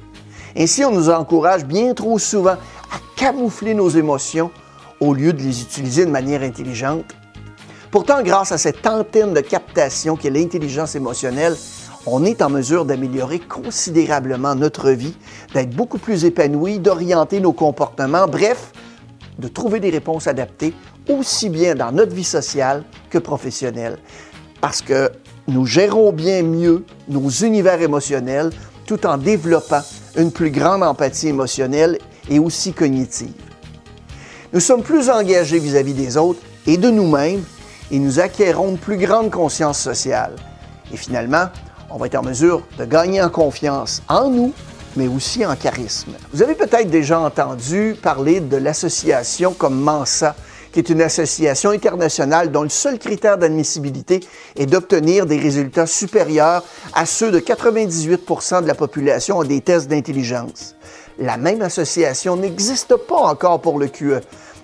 Ainsi, 0.56 0.84
on 0.84 0.92
nous 0.92 1.10
encourage 1.10 1.64
bien 1.64 1.92
trop 1.92 2.18
souvent 2.18 2.52
à 2.52 2.98
camoufler 3.16 3.74
nos 3.74 3.88
émotions 3.88 4.50
au 5.00 5.12
lieu 5.12 5.32
de 5.32 5.42
les 5.42 5.62
utiliser 5.62 6.06
de 6.06 6.10
manière 6.10 6.42
intelligente. 6.42 7.06
Pourtant, 7.92 8.22
grâce 8.22 8.52
à 8.52 8.56
cette 8.56 8.86
antenne 8.86 9.34
de 9.34 9.40
captation 9.42 10.16
qu'est 10.16 10.30
l'intelligence 10.30 10.94
émotionnelle, 10.94 11.54
on 12.06 12.24
est 12.24 12.40
en 12.40 12.48
mesure 12.48 12.86
d'améliorer 12.86 13.38
considérablement 13.38 14.54
notre 14.54 14.92
vie, 14.92 15.14
d'être 15.52 15.76
beaucoup 15.76 15.98
plus 15.98 16.24
épanoui, 16.24 16.78
d'orienter 16.78 17.38
nos 17.38 17.52
comportements, 17.52 18.26
bref, 18.26 18.72
de 19.38 19.46
trouver 19.46 19.78
des 19.78 19.90
réponses 19.90 20.26
adaptées 20.26 20.72
aussi 21.06 21.50
bien 21.50 21.74
dans 21.74 21.92
notre 21.92 22.14
vie 22.14 22.24
sociale 22.24 22.84
que 23.10 23.18
professionnelle. 23.18 23.98
Parce 24.62 24.80
que 24.80 25.12
nous 25.46 25.66
gérons 25.66 26.12
bien 26.12 26.42
mieux 26.42 26.86
nos 27.08 27.28
univers 27.28 27.82
émotionnels 27.82 28.52
tout 28.86 29.06
en 29.06 29.18
développant 29.18 29.82
une 30.16 30.32
plus 30.32 30.50
grande 30.50 30.82
empathie 30.82 31.28
émotionnelle 31.28 31.98
et 32.30 32.38
aussi 32.38 32.72
cognitive. 32.72 33.34
Nous 34.54 34.60
sommes 34.60 34.82
plus 34.82 35.10
engagés 35.10 35.58
vis-à-vis 35.58 35.92
des 35.92 36.16
autres 36.16 36.40
et 36.66 36.78
de 36.78 36.88
nous-mêmes 36.88 37.42
et 37.92 37.98
nous 37.98 38.18
acquérons 38.18 38.70
une 38.70 38.78
plus 38.78 38.96
grande 38.96 39.30
conscience 39.30 39.78
sociale. 39.78 40.34
Et 40.92 40.96
finalement, 40.96 41.46
on 41.90 41.98
va 41.98 42.06
être 42.06 42.16
en 42.16 42.22
mesure 42.22 42.62
de 42.78 42.86
gagner 42.86 43.22
en 43.22 43.28
confiance 43.28 44.02
en 44.08 44.30
nous, 44.30 44.52
mais 44.96 45.08
aussi 45.08 45.44
en 45.44 45.54
charisme. 45.54 46.12
Vous 46.32 46.42
avez 46.42 46.54
peut-être 46.54 46.88
déjà 46.88 47.20
entendu 47.20 47.94
parler 48.02 48.40
de 48.40 48.56
l'association 48.56 49.52
comme 49.52 49.78
Mensa, 49.78 50.34
qui 50.72 50.78
est 50.78 50.88
une 50.88 51.02
association 51.02 51.70
internationale 51.70 52.50
dont 52.50 52.62
le 52.62 52.70
seul 52.70 52.98
critère 52.98 53.36
d'admissibilité 53.36 54.20
est 54.56 54.64
d'obtenir 54.64 55.26
des 55.26 55.38
résultats 55.38 55.86
supérieurs 55.86 56.64
à 56.94 57.04
ceux 57.04 57.30
de 57.30 57.40
98% 57.40 58.62
de 58.62 58.66
la 58.66 58.74
population 58.74 59.36
en 59.36 59.44
des 59.44 59.60
tests 59.60 59.88
d'intelligence. 59.88 60.76
La 61.18 61.36
même 61.36 61.60
association 61.60 62.36
n'existe 62.36 62.96
pas 62.96 63.18
encore 63.18 63.60
pour 63.60 63.78
le 63.78 63.88
QE, 63.88 64.22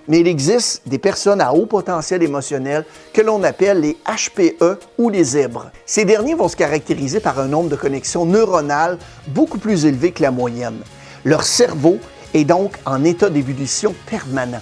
mais 0.09 0.21
il 0.21 0.27
existe 0.27 0.81
des 0.87 0.97
personnes 0.97 1.39
à 1.39 1.53
haut 1.53 1.67
potentiel 1.67 2.23
émotionnel 2.23 2.83
que 3.13 3.21
l'on 3.21 3.43
appelle 3.43 3.79
les 3.79 3.97
HPE 4.05 4.79
ou 4.97 5.09
les 5.09 5.23
zèbres. 5.23 5.71
Ces 5.85 6.03
derniers 6.03 6.33
vont 6.33 6.47
se 6.47 6.55
caractériser 6.55 7.19
par 7.19 7.39
un 7.39 7.47
nombre 7.47 7.69
de 7.69 7.75
connexions 7.75 8.25
neuronales 8.25 8.97
beaucoup 9.27 9.59
plus 9.59 9.85
élevé 9.85 10.11
que 10.11 10.23
la 10.23 10.31
moyenne. 10.31 10.79
Leur 11.23 11.43
cerveau 11.43 11.99
est 12.33 12.43
donc 12.43 12.73
en 12.85 13.03
état 13.03 13.29
d'ébullition 13.29 13.93
permanent. 14.07 14.61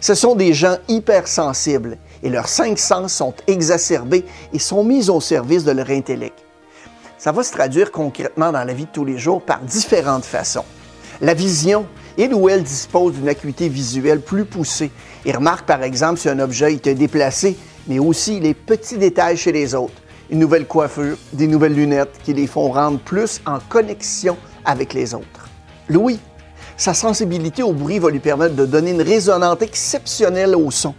Ce 0.00 0.14
sont 0.14 0.36
des 0.36 0.54
gens 0.54 0.76
hypersensibles 0.86 1.98
et 2.22 2.30
leurs 2.30 2.48
cinq 2.48 2.78
sens 2.78 3.12
sont 3.12 3.34
exacerbés 3.48 4.24
et 4.52 4.58
sont 4.60 4.84
mis 4.84 5.10
au 5.10 5.20
service 5.20 5.64
de 5.64 5.72
leur 5.72 5.90
intellect. 5.90 6.38
Ça 7.18 7.32
va 7.32 7.42
se 7.42 7.52
traduire 7.52 7.90
concrètement 7.90 8.52
dans 8.52 8.64
la 8.64 8.72
vie 8.72 8.84
de 8.84 8.90
tous 8.92 9.04
les 9.04 9.18
jours 9.18 9.42
par 9.42 9.60
différentes 9.60 10.24
façons. 10.24 10.64
La 11.20 11.34
vision, 11.34 11.86
il 12.16 12.32
ou 12.34 12.48
elle 12.48 12.62
dispose 12.62 13.14
d'une 13.14 13.28
acuité 13.28 13.68
visuelle 13.68 14.20
plus 14.20 14.44
poussée 14.44 14.90
et 15.24 15.32
remarque 15.32 15.66
par 15.66 15.82
exemple 15.82 16.20
si 16.20 16.28
un 16.28 16.38
objet 16.38 16.74
est 16.74 16.94
déplacé, 16.94 17.56
mais 17.88 17.98
aussi 17.98 18.40
les 18.40 18.54
petits 18.54 18.98
détails 18.98 19.36
chez 19.36 19.52
les 19.52 19.74
autres. 19.74 19.94
Une 20.30 20.38
nouvelle 20.38 20.66
coiffure, 20.66 21.16
des 21.32 21.46
nouvelles 21.46 21.74
lunettes 21.74 22.20
qui 22.24 22.32
les 22.32 22.46
font 22.46 22.70
rendre 22.70 22.98
plus 22.98 23.40
en 23.46 23.58
connexion 23.68 24.36
avec 24.64 24.94
les 24.94 25.14
autres. 25.14 25.48
Louis, 25.88 26.18
sa 26.76 26.94
sensibilité 26.94 27.62
au 27.62 27.72
bruit 27.72 27.98
va 27.98 28.10
lui 28.10 28.20
permettre 28.20 28.54
de 28.54 28.64
donner 28.64 28.92
une 28.92 29.02
résonance 29.02 29.60
exceptionnelle 29.62 30.56
au 30.56 30.70
son. 30.70 30.94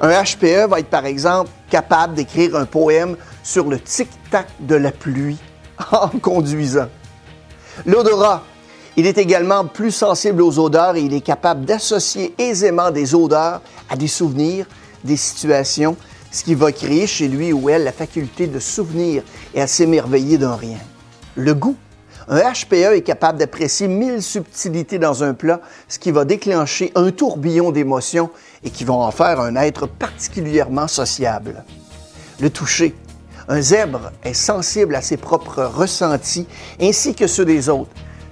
Un 0.00 0.10
HPE 0.10 0.68
va 0.68 0.80
être 0.80 0.88
par 0.88 1.04
exemple 1.04 1.50
capable 1.68 2.14
d'écrire 2.14 2.56
un 2.56 2.64
poème 2.64 3.16
sur 3.42 3.68
le 3.68 3.78
tic-tac 3.78 4.46
de 4.60 4.76
la 4.76 4.92
pluie 4.92 5.38
en 5.92 6.08
conduisant. 6.08 6.88
L'odorat, 7.86 8.42
il 9.00 9.06
est 9.06 9.16
également 9.16 9.64
plus 9.64 9.92
sensible 9.92 10.42
aux 10.42 10.58
odeurs 10.58 10.94
et 10.94 11.00
il 11.00 11.14
est 11.14 11.22
capable 11.22 11.64
d'associer 11.64 12.34
aisément 12.36 12.90
des 12.90 13.14
odeurs 13.14 13.62
à 13.88 13.96
des 13.96 14.08
souvenirs, 14.08 14.66
des 15.04 15.16
situations, 15.16 15.96
ce 16.30 16.44
qui 16.44 16.54
va 16.54 16.70
créer 16.70 17.06
chez 17.06 17.26
lui 17.26 17.50
ou 17.50 17.70
elle 17.70 17.84
la 17.84 17.92
faculté 17.92 18.46
de 18.46 18.58
souvenir 18.58 19.22
et 19.54 19.62
à 19.62 19.66
s'émerveiller 19.66 20.36
d'un 20.36 20.54
rien. 20.54 20.76
Le 21.34 21.54
goût, 21.54 21.76
un 22.28 22.40
HPE 22.40 22.92
est 22.94 23.00
capable 23.00 23.38
d'apprécier 23.38 23.88
mille 23.88 24.22
subtilités 24.22 24.98
dans 24.98 25.24
un 25.24 25.32
plat, 25.32 25.62
ce 25.88 25.98
qui 25.98 26.10
va 26.10 26.26
déclencher 26.26 26.92
un 26.94 27.10
tourbillon 27.10 27.70
d'émotions 27.70 28.28
et 28.64 28.68
qui 28.68 28.84
vont 28.84 29.00
en 29.00 29.10
faire 29.12 29.40
un 29.40 29.56
être 29.56 29.86
particulièrement 29.86 30.88
sociable. 30.88 31.64
Le 32.38 32.50
toucher. 32.50 32.94
Un 33.48 33.62
zèbre 33.62 34.12
est 34.24 34.34
sensible 34.34 34.94
à 34.94 35.00
ses 35.00 35.16
propres 35.16 35.62
ressentis 35.62 36.46
ainsi 36.78 37.14
que 37.14 37.26
ceux 37.26 37.46
des 37.46 37.70
autres, 37.70 37.90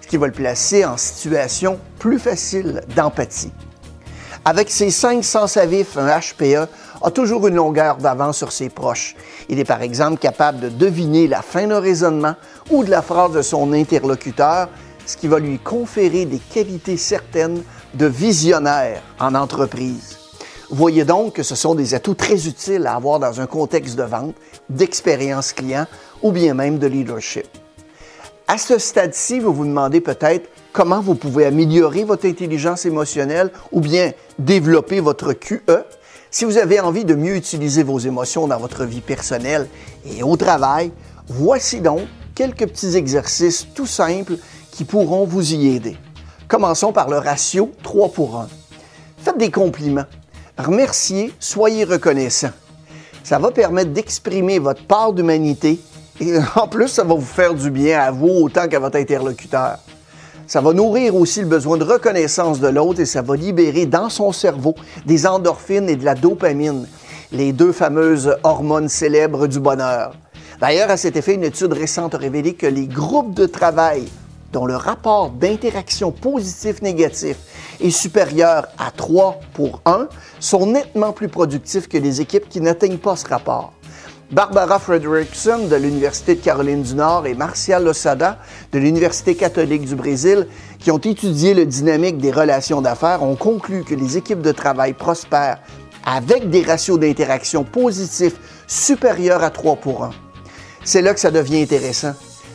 qui 0.09 0.17
va 0.17 0.27
le 0.27 0.33
placer 0.33 0.85
en 0.85 0.97
situation 0.97 1.79
plus 1.99 2.19
facile 2.19 2.83
d'empathie. 2.97 3.53
Avec 4.45 4.71
ses 4.71 4.91
cinq 4.91 5.25
sens 5.25 5.57
à 5.57 5.67
vif, 5.67 5.97
un 5.97 6.09
HPE 6.09 6.69
a 7.03 7.11
toujours 7.11 7.47
une 7.47 7.57
longueur 7.57 7.99
d'avance 7.99 8.39
sur 8.39 8.51
ses 8.51 8.71
proches. 8.71 9.15
Il 9.49 9.59
est 9.59 9.65
par 9.65 9.83
exemple 9.83 10.19
capable 10.19 10.61
de 10.61 10.69
deviner 10.71 11.29
la 11.29 11.43
fin 11.43 11.67
d'un 11.67 11.81
raisonnement 11.81 12.35
ou 12.71 12.83
de 12.83 12.91
la 12.91 13.03
phrase 13.03 13.33
de 13.33 13.43
son 13.43 13.73
interlocuteur, 13.73 14.69
ce 15.05 15.17
qui 15.17 15.29
va 15.29 15.39
lui 15.39 15.59
conférer 15.59 16.25
des 16.25 16.39
qualités 16.39 16.97
certaines 16.97 17.63
de 17.95 18.07
visionnaire 18.07 19.03
en 19.21 19.35
entreprise. 19.35 20.17
Voyez 20.71 21.05
donc 21.05 21.35
que 21.35 21.43
ce 21.43 21.55
sont 21.55 21.75
des 21.75 21.95
atouts 21.95 22.15
très 22.15 22.47
utiles 22.47 22.87
à 22.87 22.95
avoir 22.95 23.19
dans 23.19 23.41
un 23.41 23.47
contexte 23.47 23.97
de 23.97 24.03
vente, 24.03 24.35
d'expérience 24.69 25.53
client 25.53 25.87
ou 26.23 26.31
bien 26.31 26.55
même 26.55 26.79
de 26.79 26.87
leadership. 26.87 27.49
À 28.51 28.57
ce 28.57 28.79
stade-ci, 28.79 29.41
vous 29.41 29.53
vous 29.53 29.67
demandez 29.67 30.01
peut-être 30.01 30.49
comment 30.73 31.03
vous 31.03 31.15
pouvez 31.15 31.45
améliorer 31.45 32.05
votre 32.05 32.27
intelligence 32.27 32.87
émotionnelle 32.87 33.51
ou 33.73 33.83
bien 33.83 34.13
développer 34.39 35.01
votre 35.01 35.35
QE. 35.35 35.61
Si 36.31 36.47
vous 36.47 36.57
avez 36.57 36.81
envie 36.81 37.05
de 37.05 37.15
mieux 37.15 37.37
utiliser 37.37 37.83
vos 37.83 37.99
émotions 37.99 38.49
dans 38.49 38.57
votre 38.57 38.87
vie 38.87 39.03
personnelle 39.03 39.69
et 40.07 40.23
au 40.23 40.35
travail, 40.39 40.93
voici 41.27 41.83
donc 41.83 42.01
quelques 42.35 42.67
petits 42.67 42.97
exercices 42.97 43.67
tout 43.75 43.85
simples 43.85 44.39
qui 44.71 44.85
pourront 44.85 45.27
vous 45.27 45.53
y 45.53 45.77
aider. 45.77 45.99
Commençons 46.49 46.95
par 46.95 47.11
le 47.11 47.19
ratio 47.19 47.71
3 47.83 48.13
pour 48.13 48.41
1. 48.41 48.49
Faites 49.19 49.37
des 49.37 49.51
compliments. 49.51 50.07
Remerciez, 50.57 51.35
soyez 51.39 51.85
reconnaissant. 51.85 52.53
Ça 53.25 53.39
va 53.39 53.51
permettre 53.51 53.91
d'exprimer 53.91 54.59
votre 54.59 54.87
part 54.87 55.13
d'humanité 55.13 55.79
en 56.57 56.67
plus, 56.67 56.89
ça 56.89 57.05
va 57.05 57.15
vous 57.15 57.21
faire 57.21 57.55
du 57.55 57.71
bien 57.71 58.01
à 58.01 58.11
vous 58.11 58.29
autant 58.29 58.67
qu'à 58.69 58.81
votre 58.81 58.97
interlocuteur. 58.97 59.79
Ça 60.47 60.61
va 60.61 60.73
nourrir 60.73 61.15
aussi 61.15 61.41
le 61.41 61.47
besoin 61.47 61.77
de 61.77 61.85
reconnaissance 61.85 62.59
de 62.59 62.69
l'autre 62.69 63.01
et 63.01 63.07
ça 63.07 63.23
va 63.23 63.37
libérer 63.37 63.87
dans 63.87 64.09
son 64.09 64.33
cerveau 64.33 64.75
des 65.07 65.27
endorphines 65.27 65.89
et 65.89 65.97
de 65.97 66.05
la 66.05 66.15
dopamine, 66.15 66.89
les 67.33 67.53
deux 67.53 67.73
fameuses 67.73 68.35
hormones 68.43 68.89
célèbres 68.89 69.47
du 69.47 69.61
bonheur. 69.61 70.15
D'ailleurs, 70.61 70.91
à 70.91 70.97
cet 70.97 71.17
effet, 71.17 71.35
une 71.35 71.45
étude 71.45 71.73
récente 71.73 72.15
a 72.15 72.19
révélé 72.19 72.55
que 72.55 72.67
les 72.67 72.87
groupes 72.87 73.35
de 73.35 73.47
travail 73.47 74.09
dont 74.53 74.67
le 74.67 74.77
rapport 74.77 75.31
d'interaction 75.31 76.11
positif-négatif 76.11 77.37
est 77.81 77.91
supérieur 77.91 78.67
à 78.79 78.91
3 78.91 79.39
pour 79.53 79.83
1 79.85 80.09
sont 80.41 80.67
nettement 80.67 81.13
plus 81.13 81.29
productifs 81.29 81.89
que 81.89 81.99
les 81.99 82.21
équipes 82.21 82.49
qui 82.49 82.61
n'atteignent 82.61 82.99
pas 82.99 83.15
ce 83.15 83.29
rapport. 83.29 83.78
Barbara 84.31 84.79
Frederickson 84.79 85.69
de 85.69 85.77
l'Université 85.77 86.35
de 86.35 86.43
Caroline 86.43 86.83
du 86.83 86.95
Nord 86.95 87.27
et 87.27 87.33
Marcial 87.33 87.83
Losada 87.83 88.39
de 88.73 88.79
l'Université 88.79 89.35
catholique 89.35 89.87
du 89.87 89.95
Brésil, 89.95 90.47
qui 90.79 90.91
ont 90.91 90.99
étudié 90.99 91.55
le 91.55 91.65
dynamique 91.65 92.19
des 92.19 92.31
relations 92.31 92.83
d'affaires, 92.83 93.23
ont 93.23 93.37
conclu 93.37 93.85
que 93.85 93.95
les 93.95 94.19
équipes 94.19 94.43
de 94.43 94.53
travail 94.53 94.93
prospèrent 94.93 95.61
avec 96.05 96.51
des 96.51 96.63
ratios 96.63 97.01
d'interaction 97.01 97.65
positifs 97.65 98.37
supérieurs 98.67 99.43
à 99.43 99.49
3 99.49 99.77
pour 99.77 100.05
1. 100.05 100.11
C'est 100.85 101.01
là 101.01 101.15
que 101.15 101.21
ça 101.21 101.31
devient 101.31 101.63
intéressant. 101.63 102.13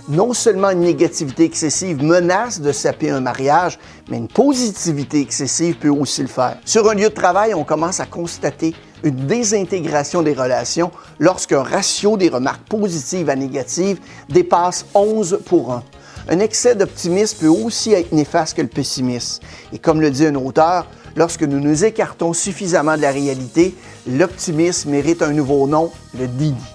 Non 0.10 0.33
seulement 0.33 0.72
une 0.72 0.81
négativité 0.81 1.45
excessive 1.45 2.03
menace 2.03 2.60
de 2.60 2.74
saper 2.74 3.10
un 3.10 3.22
mariage, 3.22 3.79
mais 4.10 4.17
une 4.17 4.27
positivité 4.27 5.22
excessive 5.22 5.77
peut 5.77 5.88
aussi 5.88 6.22
le 6.22 6.27
faire. 6.27 6.57
Sur 6.65 6.89
un 6.89 6.93
lieu 6.93 7.07
de 7.07 7.13
travail, 7.13 7.53
on 7.53 7.63
commence 7.63 8.01
à 8.01 8.05
constater 8.05 8.75
une 9.03 9.27
désintégration 9.27 10.22
des 10.22 10.33
relations 10.33 10.91
lorsqu'un 11.19 11.63
ratio 11.63 12.17
des 12.17 12.27
remarques 12.27 12.67
positives 12.67 13.29
à 13.29 13.38
négatives 13.38 14.00
dépasse 14.27 14.86
11 14.93 15.39
pour 15.45 15.72
1. 15.72 15.83
Un 16.29 16.39
excès 16.39 16.75
d'optimisme 16.75 17.38
peut 17.39 17.48
aussi 17.48 17.93
être 17.93 18.12
néfaste 18.12 18.57
que 18.57 18.62
le 18.62 18.67
pessimisme. 18.67 19.41
Et 19.72 19.79
comme 19.79 20.01
le 20.01 20.12
dit 20.12 20.25
un 20.25 20.36
auteur, 20.36 20.86
lorsque 21.15 21.43
nous 21.43 21.62
nous 21.62 21.86
écartons 21.86 22.33
suffisamment 22.33 22.98
de 22.98 23.01
la 23.01 23.12
réalité, 23.12 23.74
l'optimisme 24.05 24.89
mérite 24.89 25.22
un 25.22 25.31
nouveau 25.31 25.65
nom, 25.65 25.91
le 26.19 26.27
déni. 26.27 26.72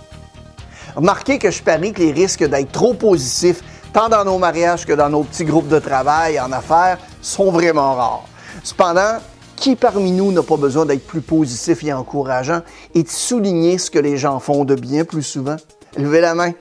Remarquez 0.97 1.39
que 1.39 1.51
je 1.51 1.63
parie 1.63 1.93
que 1.93 2.03
les 2.03 2.13
risques 2.13 2.45
d'être 2.45 2.73
trop 2.73 2.95
positifs, 2.95 3.63
tant 3.93 4.09
dans 4.09 4.25
nos 4.25 4.39
mariages 4.39 4.87
que 4.87 4.93
dans 4.93 5.09
nos 5.09 5.23
petits 5.23 5.45
groupes 5.45 5.69
de 5.69 5.79
travail, 5.79 6.41
en 6.41 6.53
affaires, 6.53 6.99
sont 7.23 7.51
vraiment 7.51 7.95
rares. 7.95 8.25
Cependant, 8.63 9.19
qui 9.57 9.77
parmi 9.77 10.13
nous 10.13 10.33
n'a 10.33 10.43
pas 10.43 10.57
besoin 10.57 10.87
d'être 10.87 11.07
plus 11.07 11.21
positif 11.21 11.83
et 11.83 11.93
encourageant 11.93 12.63
et 12.95 13.03
de 13.03 13.09
souligner 13.09 13.79
ce 13.79 13.91
que 13.91 13.99
les 13.99 14.17
gens 14.17 14.39
font 14.41 14.65
de 14.65 14.75
bien 14.75 15.05
plus 15.05 15.23
souvent? 15.23 15.57
Levez 15.97 16.21
la 16.21 16.35
main. 16.35 16.53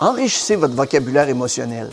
Enrichissez 0.00 0.56
votre 0.56 0.74
vocabulaire 0.74 1.28
émotionnel. 1.28 1.90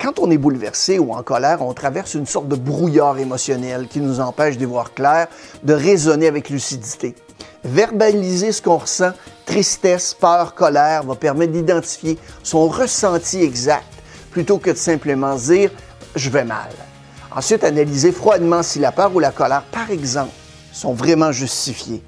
Quand 0.00 0.18
on 0.18 0.30
est 0.30 0.38
bouleversé 0.38 0.98
ou 0.98 1.12
en 1.12 1.22
colère, 1.22 1.60
on 1.60 1.74
traverse 1.74 2.14
une 2.14 2.24
sorte 2.24 2.48
de 2.48 2.56
brouillard 2.56 3.18
émotionnel 3.18 3.86
qui 3.86 4.00
nous 4.00 4.20
empêche 4.20 4.56
d'y 4.56 4.64
voir 4.64 4.94
clair, 4.94 5.26
de 5.62 5.74
raisonner 5.74 6.26
avec 6.26 6.48
lucidité. 6.48 7.14
Verbaliser 7.64 8.52
ce 8.52 8.62
qu'on 8.62 8.78
ressent, 8.78 9.12
tristesse, 9.50 10.14
peur, 10.14 10.54
colère, 10.54 11.02
va 11.02 11.16
permettre 11.16 11.50
d'identifier 11.50 12.16
son 12.44 12.68
ressenti 12.68 13.42
exact 13.42 13.92
plutôt 14.30 14.58
que 14.58 14.70
de 14.70 14.76
simplement 14.76 15.34
dire 15.34 15.72
je 16.14 16.30
vais 16.30 16.44
mal. 16.44 16.70
Ensuite, 17.34 17.64
analysez 17.64 18.12
froidement 18.12 18.62
si 18.62 18.78
la 18.78 18.92
peur 18.92 19.12
ou 19.12 19.18
la 19.18 19.32
colère, 19.32 19.64
par 19.72 19.90
exemple, 19.90 20.30
sont 20.72 20.94
vraiment 20.94 21.32
justifiées. 21.32 22.00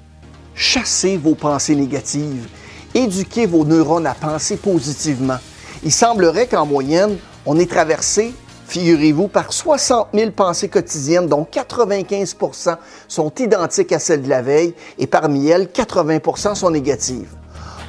Chassez 0.55 1.17
vos 1.17 1.35
pensées 1.35 1.75
négatives. 1.75 2.47
Éduquez 2.95 3.45
vos 3.45 3.65
neurones 3.65 4.07
à 4.07 4.13
penser 4.13 4.55
positivement. 4.55 5.37
Il 5.83 5.91
semblerait 5.91 6.47
qu'en 6.47 6.65
moyenne, 6.65 7.17
on 7.45 7.59
est 7.59 7.69
traversé, 7.69 8.33
figurez-vous, 8.67 9.27
par 9.27 9.53
60 9.53 10.07
000 10.13 10.31
pensées 10.31 10.69
quotidiennes, 10.69 11.27
dont 11.27 11.47
95% 11.51 12.77
sont 13.07 13.31
identiques 13.39 13.91
à 13.91 13.99
celles 13.99 14.23
de 14.23 14.29
la 14.29 14.41
veille 14.41 14.73
et 14.97 15.07
parmi 15.07 15.47
elles, 15.47 15.67
80% 15.67 16.55
sont 16.55 16.71
négatives. 16.71 17.29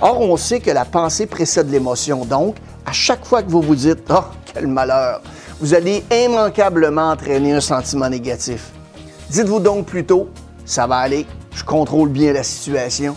Or, 0.01 0.21
on 0.21 0.37
sait 0.37 0.61
que 0.61 0.71
la 0.71 0.85
pensée 0.85 1.27
précède 1.27 1.71
l'émotion, 1.71 2.25
donc, 2.25 2.57
à 2.85 2.93
chaque 2.93 3.25
fois 3.25 3.43
que 3.43 3.51
vous 3.51 3.63
vous 3.63 3.77
dites 3.77 4.01
Oh, 4.11 4.25
quel 4.53 4.67
malheur, 4.67 5.23
vous 5.61 5.75
allez 5.75 6.05
immanquablement 6.11 7.11
entraîner 7.11 7.53
un 7.53 7.61
sentiment 7.61 8.09
négatif. 8.09 8.71
Dites-vous 9.31 9.61
donc 9.61 9.87
plutôt, 9.87 10.29
ça 10.65 10.87
va 10.87 10.97
aller, 10.97 11.27
je 11.55 11.65
contrôle 11.65 12.09
bien 12.09 12.33
la 12.33 12.43
situation. 12.43 13.17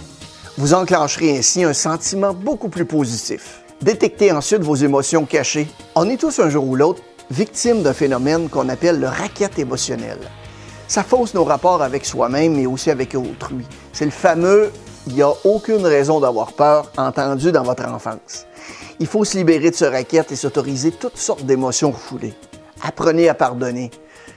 Vous 0.57 0.73
enclencherez 0.73 1.37
ainsi 1.37 1.63
un 1.63 1.73
sentiment 1.73 2.33
beaucoup 2.33 2.69
plus 2.69 2.85
positif. 2.85 3.61
Détectez 3.81 4.31
ensuite 4.31 4.61
vos 4.61 4.75
émotions 4.75 5.25
cachées. 5.25 5.67
On 5.93 6.09
est 6.09 6.17
tous 6.17 6.39
un 6.39 6.49
jour 6.49 6.65
ou 6.65 6.75
l'autre 6.75 7.01
victimes 7.31 7.83
d'un 7.83 7.93
phénomène 7.93 8.49
qu'on 8.49 8.69
appelle 8.69 8.99
le 8.99 9.07
racket 9.07 9.59
émotionnel. 9.59 10.19
Ça 10.87 11.03
fausse 11.03 11.33
nos 11.33 11.43
rapports 11.43 11.81
avec 11.81 12.05
soi-même, 12.05 12.55
mais 12.55 12.65
aussi 12.65 12.89
avec 12.89 13.13
autrui. 13.15 13.65
C'est 13.91 14.05
le 14.05 14.11
fameux 14.11 14.71
il 15.07 15.13
n'y 15.13 15.21
a 15.21 15.31
aucune 15.45 15.85
raison 15.85 16.19
d'avoir 16.19 16.51
peur 16.51 16.91
entendu 16.97 17.53
dans 17.53 17.63
votre 17.63 17.87
enfance. 17.87 18.45
Il 18.99 19.07
faut 19.07 19.23
se 19.23 19.37
libérer 19.37 19.71
de 19.71 19.75
ce 19.75 19.85
racket 19.85 20.31
et 20.31 20.35
s'autoriser 20.35 20.91
toutes 20.91 21.17
sortes 21.17 21.45
d'émotions 21.45 21.91
refoulées. 21.91 22.33
Apprenez 22.81 23.29
à 23.29 23.33
pardonner. 23.33 23.89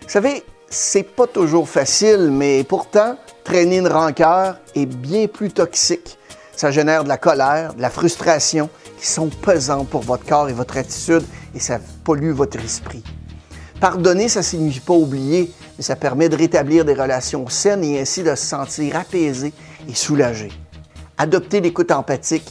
Vous 0.03 0.09
savez, 0.09 0.45
c'est 0.69 1.03
pas 1.03 1.27
toujours 1.27 1.69
facile, 1.69 2.31
mais 2.31 2.63
pourtant, 2.63 3.17
traîner 3.43 3.79
une 3.79 3.89
rancœur 3.89 4.59
est 4.77 4.87
bien 4.87 5.27
plus 5.27 5.51
toxique. 5.51 6.19
Ça 6.55 6.71
génère 6.71 7.03
de 7.03 7.09
la 7.09 7.19
colère, 7.19 7.75
de 7.75 7.83
la 7.83 7.91
frustration 7.91 8.71
sont 9.07 9.29
pesantes 9.29 9.89
pour 9.89 10.03
votre 10.03 10.25
corps 10.25 10.49
et 10.49 10.53
votre 10.53 10.77
attitude 10.77 11.25
et 11.55 11.61
ça 11.61 11.79
pollue 12.05 12.33
votre 12.33 12.59
esprit. 12.59 13.03
Pardonner, 13.81 14.29
ça 14.29 14.41
ne 14.41 14.45
signifie 14.45 14.81
pas 14.81 14.95
oublier, 14.95 15.53
mais 15.79 15.85
ça 15.85 15.97
permet 15.97 16.29
de 16.29 16.37
rétablir 16.37 16.85
des 16.85 16.95
relations 16.95 17.49
saines 17.49 17.83
et 17.83 18.01
ainsi 18.01 18.23
de 18.23 18.35
se 18.35 18.45
sentir 18.45 18.97
apaisé 18.97 19.53
et 19.89 19.95
soulagé. 19.95 20.51
Adopter 21.17 21.61
l'écoute 21.61 21.91
empathique 21.91 22.51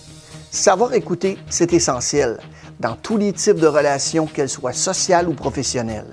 Savoir 0.51 0.95
écouter, 0.95 1.37
c'est 1.47 1.73
essentiel 1.73 2.39
dans 2.79 2.95
tous 2.95 3.17
les 3.17 3.33
types 3.33 3.59
de 3.59 3.67
relations, 3.67 4.25
qu'elles 4.25 4.49
soient 4.49 4.73
sociales 4.73 5.29
ou 5.29 5.33
professionnelles. 5.33 6.09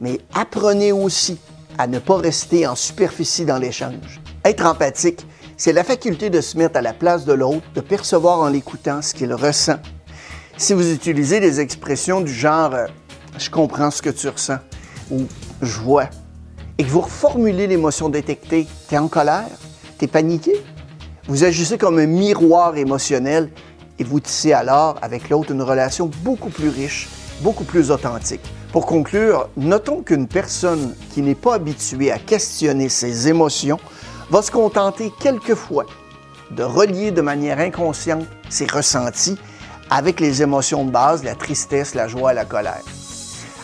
Mais 0.00 0.20
apprenez 0.32 0.92
aussi 0.92 1.38
à 1.76 1.86
ne 1.86 1.98
pas 1.98 2.18
rester 2.18 2.66
en 2.66 2.76
superficie 2.76 3.44
dans 3.44 3.58
l'échange. 3.58 4.20
Être 4.44 4.66
empathique, 4.66 5.26
c'est 5.56 5.72
la 5.72 5.84
faculté 5.84 6.30
de 6.30 6.40
se 6.40 6.58
mettre 6.58 6.76
à 6.76 6.82
la 6.82 6.92
place 6.92 7.24
de 7.24 7.32
l'autre, 7.32 7.64
de 7.74 7.80
percevoir 7.80 8.40
en 8.40 8.48
l'écoutant 8.48 9.02
ce 9.02 9.14
qu'il 9.14 9.32
ressent. 9.32 9.78
Si 10.56 10.72
vous 10.72 10.92
utilisez 10.92 11.40
des 11.40 11.60
expressions 11.60 12.20
du 12.20 12.32
genre 12.32 12.74
euh, 12.74 12.86
je 13.38 13.50
comprends 13.50 13.90
ce 13.90 14.02
que 14.02 14.10
tu 14.10 14.28
ressens 14.28 14.58
ou 15.10 15.24
je 15.60 15.80
vois, 15.80 16.08
et 16.78 16.84
que 16.84 16.88
vous 16.88 17.00
reformulez 17.00 17.66
l'émotion 17.66 18.08
détectée, 18.08 18.66
t'es 18.88 18.98
en 18.98 19.08
colère, 19.08 19.50
t'es 19.98 20.06
paniqué, 20.06 20.52
vous 21.28 21.44
agissez 21.44 21.78
comme 21.78 21.98
un 21.98 22.06
miroir 22.06 22.76
émotionnel 22.76 23.50
et 23.98 24.04
vous 24.04 24.20
tissez 24.20 24.52
alors 24.52 24.96
avec 25.02 25.28
l'autre 25.30 25.52
une 25.52 25.62
relation 25.62 26.10
beaucoup 26.22 26.50
plus 26.50 26.68
riche, 26.68 27.08
beaucoup 27.42 27.64
plus 27.64 27.90
authentique. 27.90 28.42
Pour 28.72 28.86
conclure, 28.86 29.48
notons 29.56 30.02
qu'une 30.02 30.26
personne 30.26 30.94
qui 31.12 31.22
n'est 31.22 31.36
pas 31.36 31.54
habituée 31.54 32.10
à 32.10 32.18
questionner 32.18 32.88
ses 32.88 33.28
émotions 33.28 33.78
va 34.34 34.42
se 34.42 34.50
contenter 34.50 35.12
quelquefois 35.20 35.86
de 36.50 36.64
relier 36.64 37.12
de 37.12 37.20
manière 37.20 37.60
inconsciente 37.60 38.26
ses 38.48 38.66
ressentis 38.66 39.38
avec 39.90 40.18
les 40.18 40.42
émotions 40.42 40.84
de 40.84 40.90
base, 40.90 41.22
la 41.22 41.36
tristesse, 41.36 41.94
la 41.94 42.08
joie, 42.08 42.32
la 42.32 42.44
colère. 42.44 42.82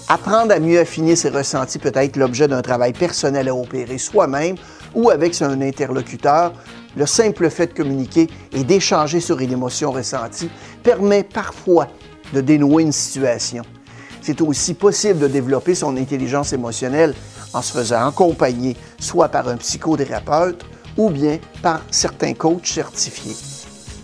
Apprendre 0.07 0.53
à 0.53 0.61
mieux 0.61 0.79
affiner 0.79 1.17
ses 1.17 1.31
ressentis 1.31 1.81
peut 1.81 1.91
être 1.93 2.17
l'objet 2.17 2.47
d'un 2.47 2.63
travail 2.63 2.93
personnel 2.93 3.49
à 3.49 3.55
opérer 3.57 3.99
soi-même 3.99 4.55
ou 4.95 5.11
avec 5.11 5.43
un 5.43 5.61
interlocuteur 5.61 6.53
le 6.97 7.05
simple 7.05 7.51
fait 7.51 7.67
de 7.67 7.73
communiquer 7.73 8.29
et 8.53 8.63
d'échanger 8.63 9.19
sur 9.19 9.41
une 9.41 9.51
émotion 9.51 9.91
ressentie 9.91 10.53
permet 10.85 11.25
parfois 11.25 11.89
de 12.33 12.41
dénouer 12.41 12.85
une 12.85 12.93
situation. 12.93 13.65
C'est 14.23 14.41
aussi 14.41 14.75
possible 14.75 15.19
de 15.19 15.27
développer 15.27 15.75
son 15.75 15.97
intelligence 15.97 16.53
émotionnelle 16.53 17.17
en 17.53 17.63
se 17.63 17.73
faisant 17.73 18.09
accompagner 18.09 18.77
soit 18.99 19.29
par 19.29 19.49
un 19.49 19.57
psychothérapeute 19.57 20.65
ou 20.97 21.11
bien 21.11 21.39
par 21.63 21.83
certains 21.91 22.35
coachs 22.35 22.67
certifiés. 22.67 23.37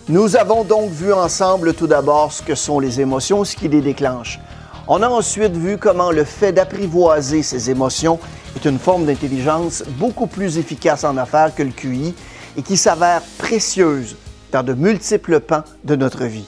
Nous 0.09 0.37
avons 0.37 0.63
donc 0.63 0.89
vu 0.91 1.11
ensemble 1.11 1.73
tout 1.73 1.87
d'abord 1.87 2.31
ce 2.31 2.41
que 2.41 2.55
sont 2.55 2.79
les 2.79 3.01
émotions, 3.01 3.43
ce 3.43 3.55
qui 3.55 3.67
les 3.67 3.81
déclenche. 3.81 4.39
On 4.87 5.01
a 5.01 5.09
ensuite 5.09 5.57
vu 5.57 5.77
comment 5.77 6.11
le 6.11 6.23
fait 6.23 6.53
d'apprivoiser 6.53 7.43
ces 7.43 7.69
émotions 7.69 8.19
est 8.55 8.65
une 8.65 8.79
forme 8.79 9.05
d'intelligence 9.05 9.83
beaucoup 9.99 10.27
plus 10.27 10.57
efficace 10.57 11.03
en 11.03 11.17
affaires 11.17 11.53
que 11.53 11.63
le 11.63 11.71
QI 11.71 12.15
et 12.55 12.61
qui 12.61 12.77
s'avère 12.77 13.21
précieuse 13.37 14.15
dans 14.51 14.63
de 14.63 14.73
multiples 14.73 15.41
pans 15.41 15.63
de 15.83 15.95
notre 15.95 16.23
vie. 16.23 16.47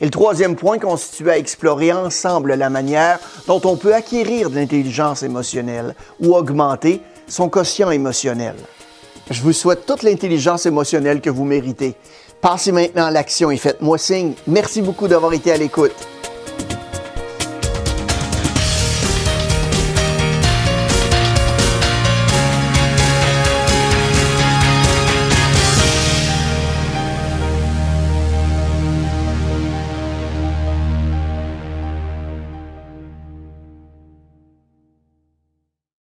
Et 0.00 0.04
le 0.04 0.10
troisième 0.10 0.54
point 0.54 0.78
constitue 0.78 1.30
à 1.30 1.38
explorer 1.38 1.92
ensemble 1.92 2.54
la 2.54 2.70
manière 2.70 3.18
dont 3.46 3.60
on 3.64 3.76
peut 3.76 3.94
acquérir 3.94 4.50
de 4.50 4.56
l'intelligence 4.56 5.22
émotionnelle 5.22 5.94
ou 6.20 6.34
augmenter 6.34 7.00
son 7.26 7.48
quotient 7.48 7.90
émotionnel. 7.90 8.54
Je 9.30 9.42
vous 9.42 9.52
souhaite 9.52 9.86
toute 9.86 10.02
l'intelligence 10.02 10.66
émotionnelle 10.66 11.20
que 11.20 11.30
vous 11.30 11.44
méritez. 11.44 11.94
Passez 12.40 12.72
maintenant 12.72 13.06
à 13.06 13.10
l'action 13.10 13.50
et 13.50 13.56
faites-moi 13.56 13.98
signe. 13.98 14.34
Merci 14.46 14.80
beaucoup 14.80 15.08
d'avoir 15.08 15.32
été 15.32 15.52
à 15.52 15.56
l'écoute. 15.56 16.17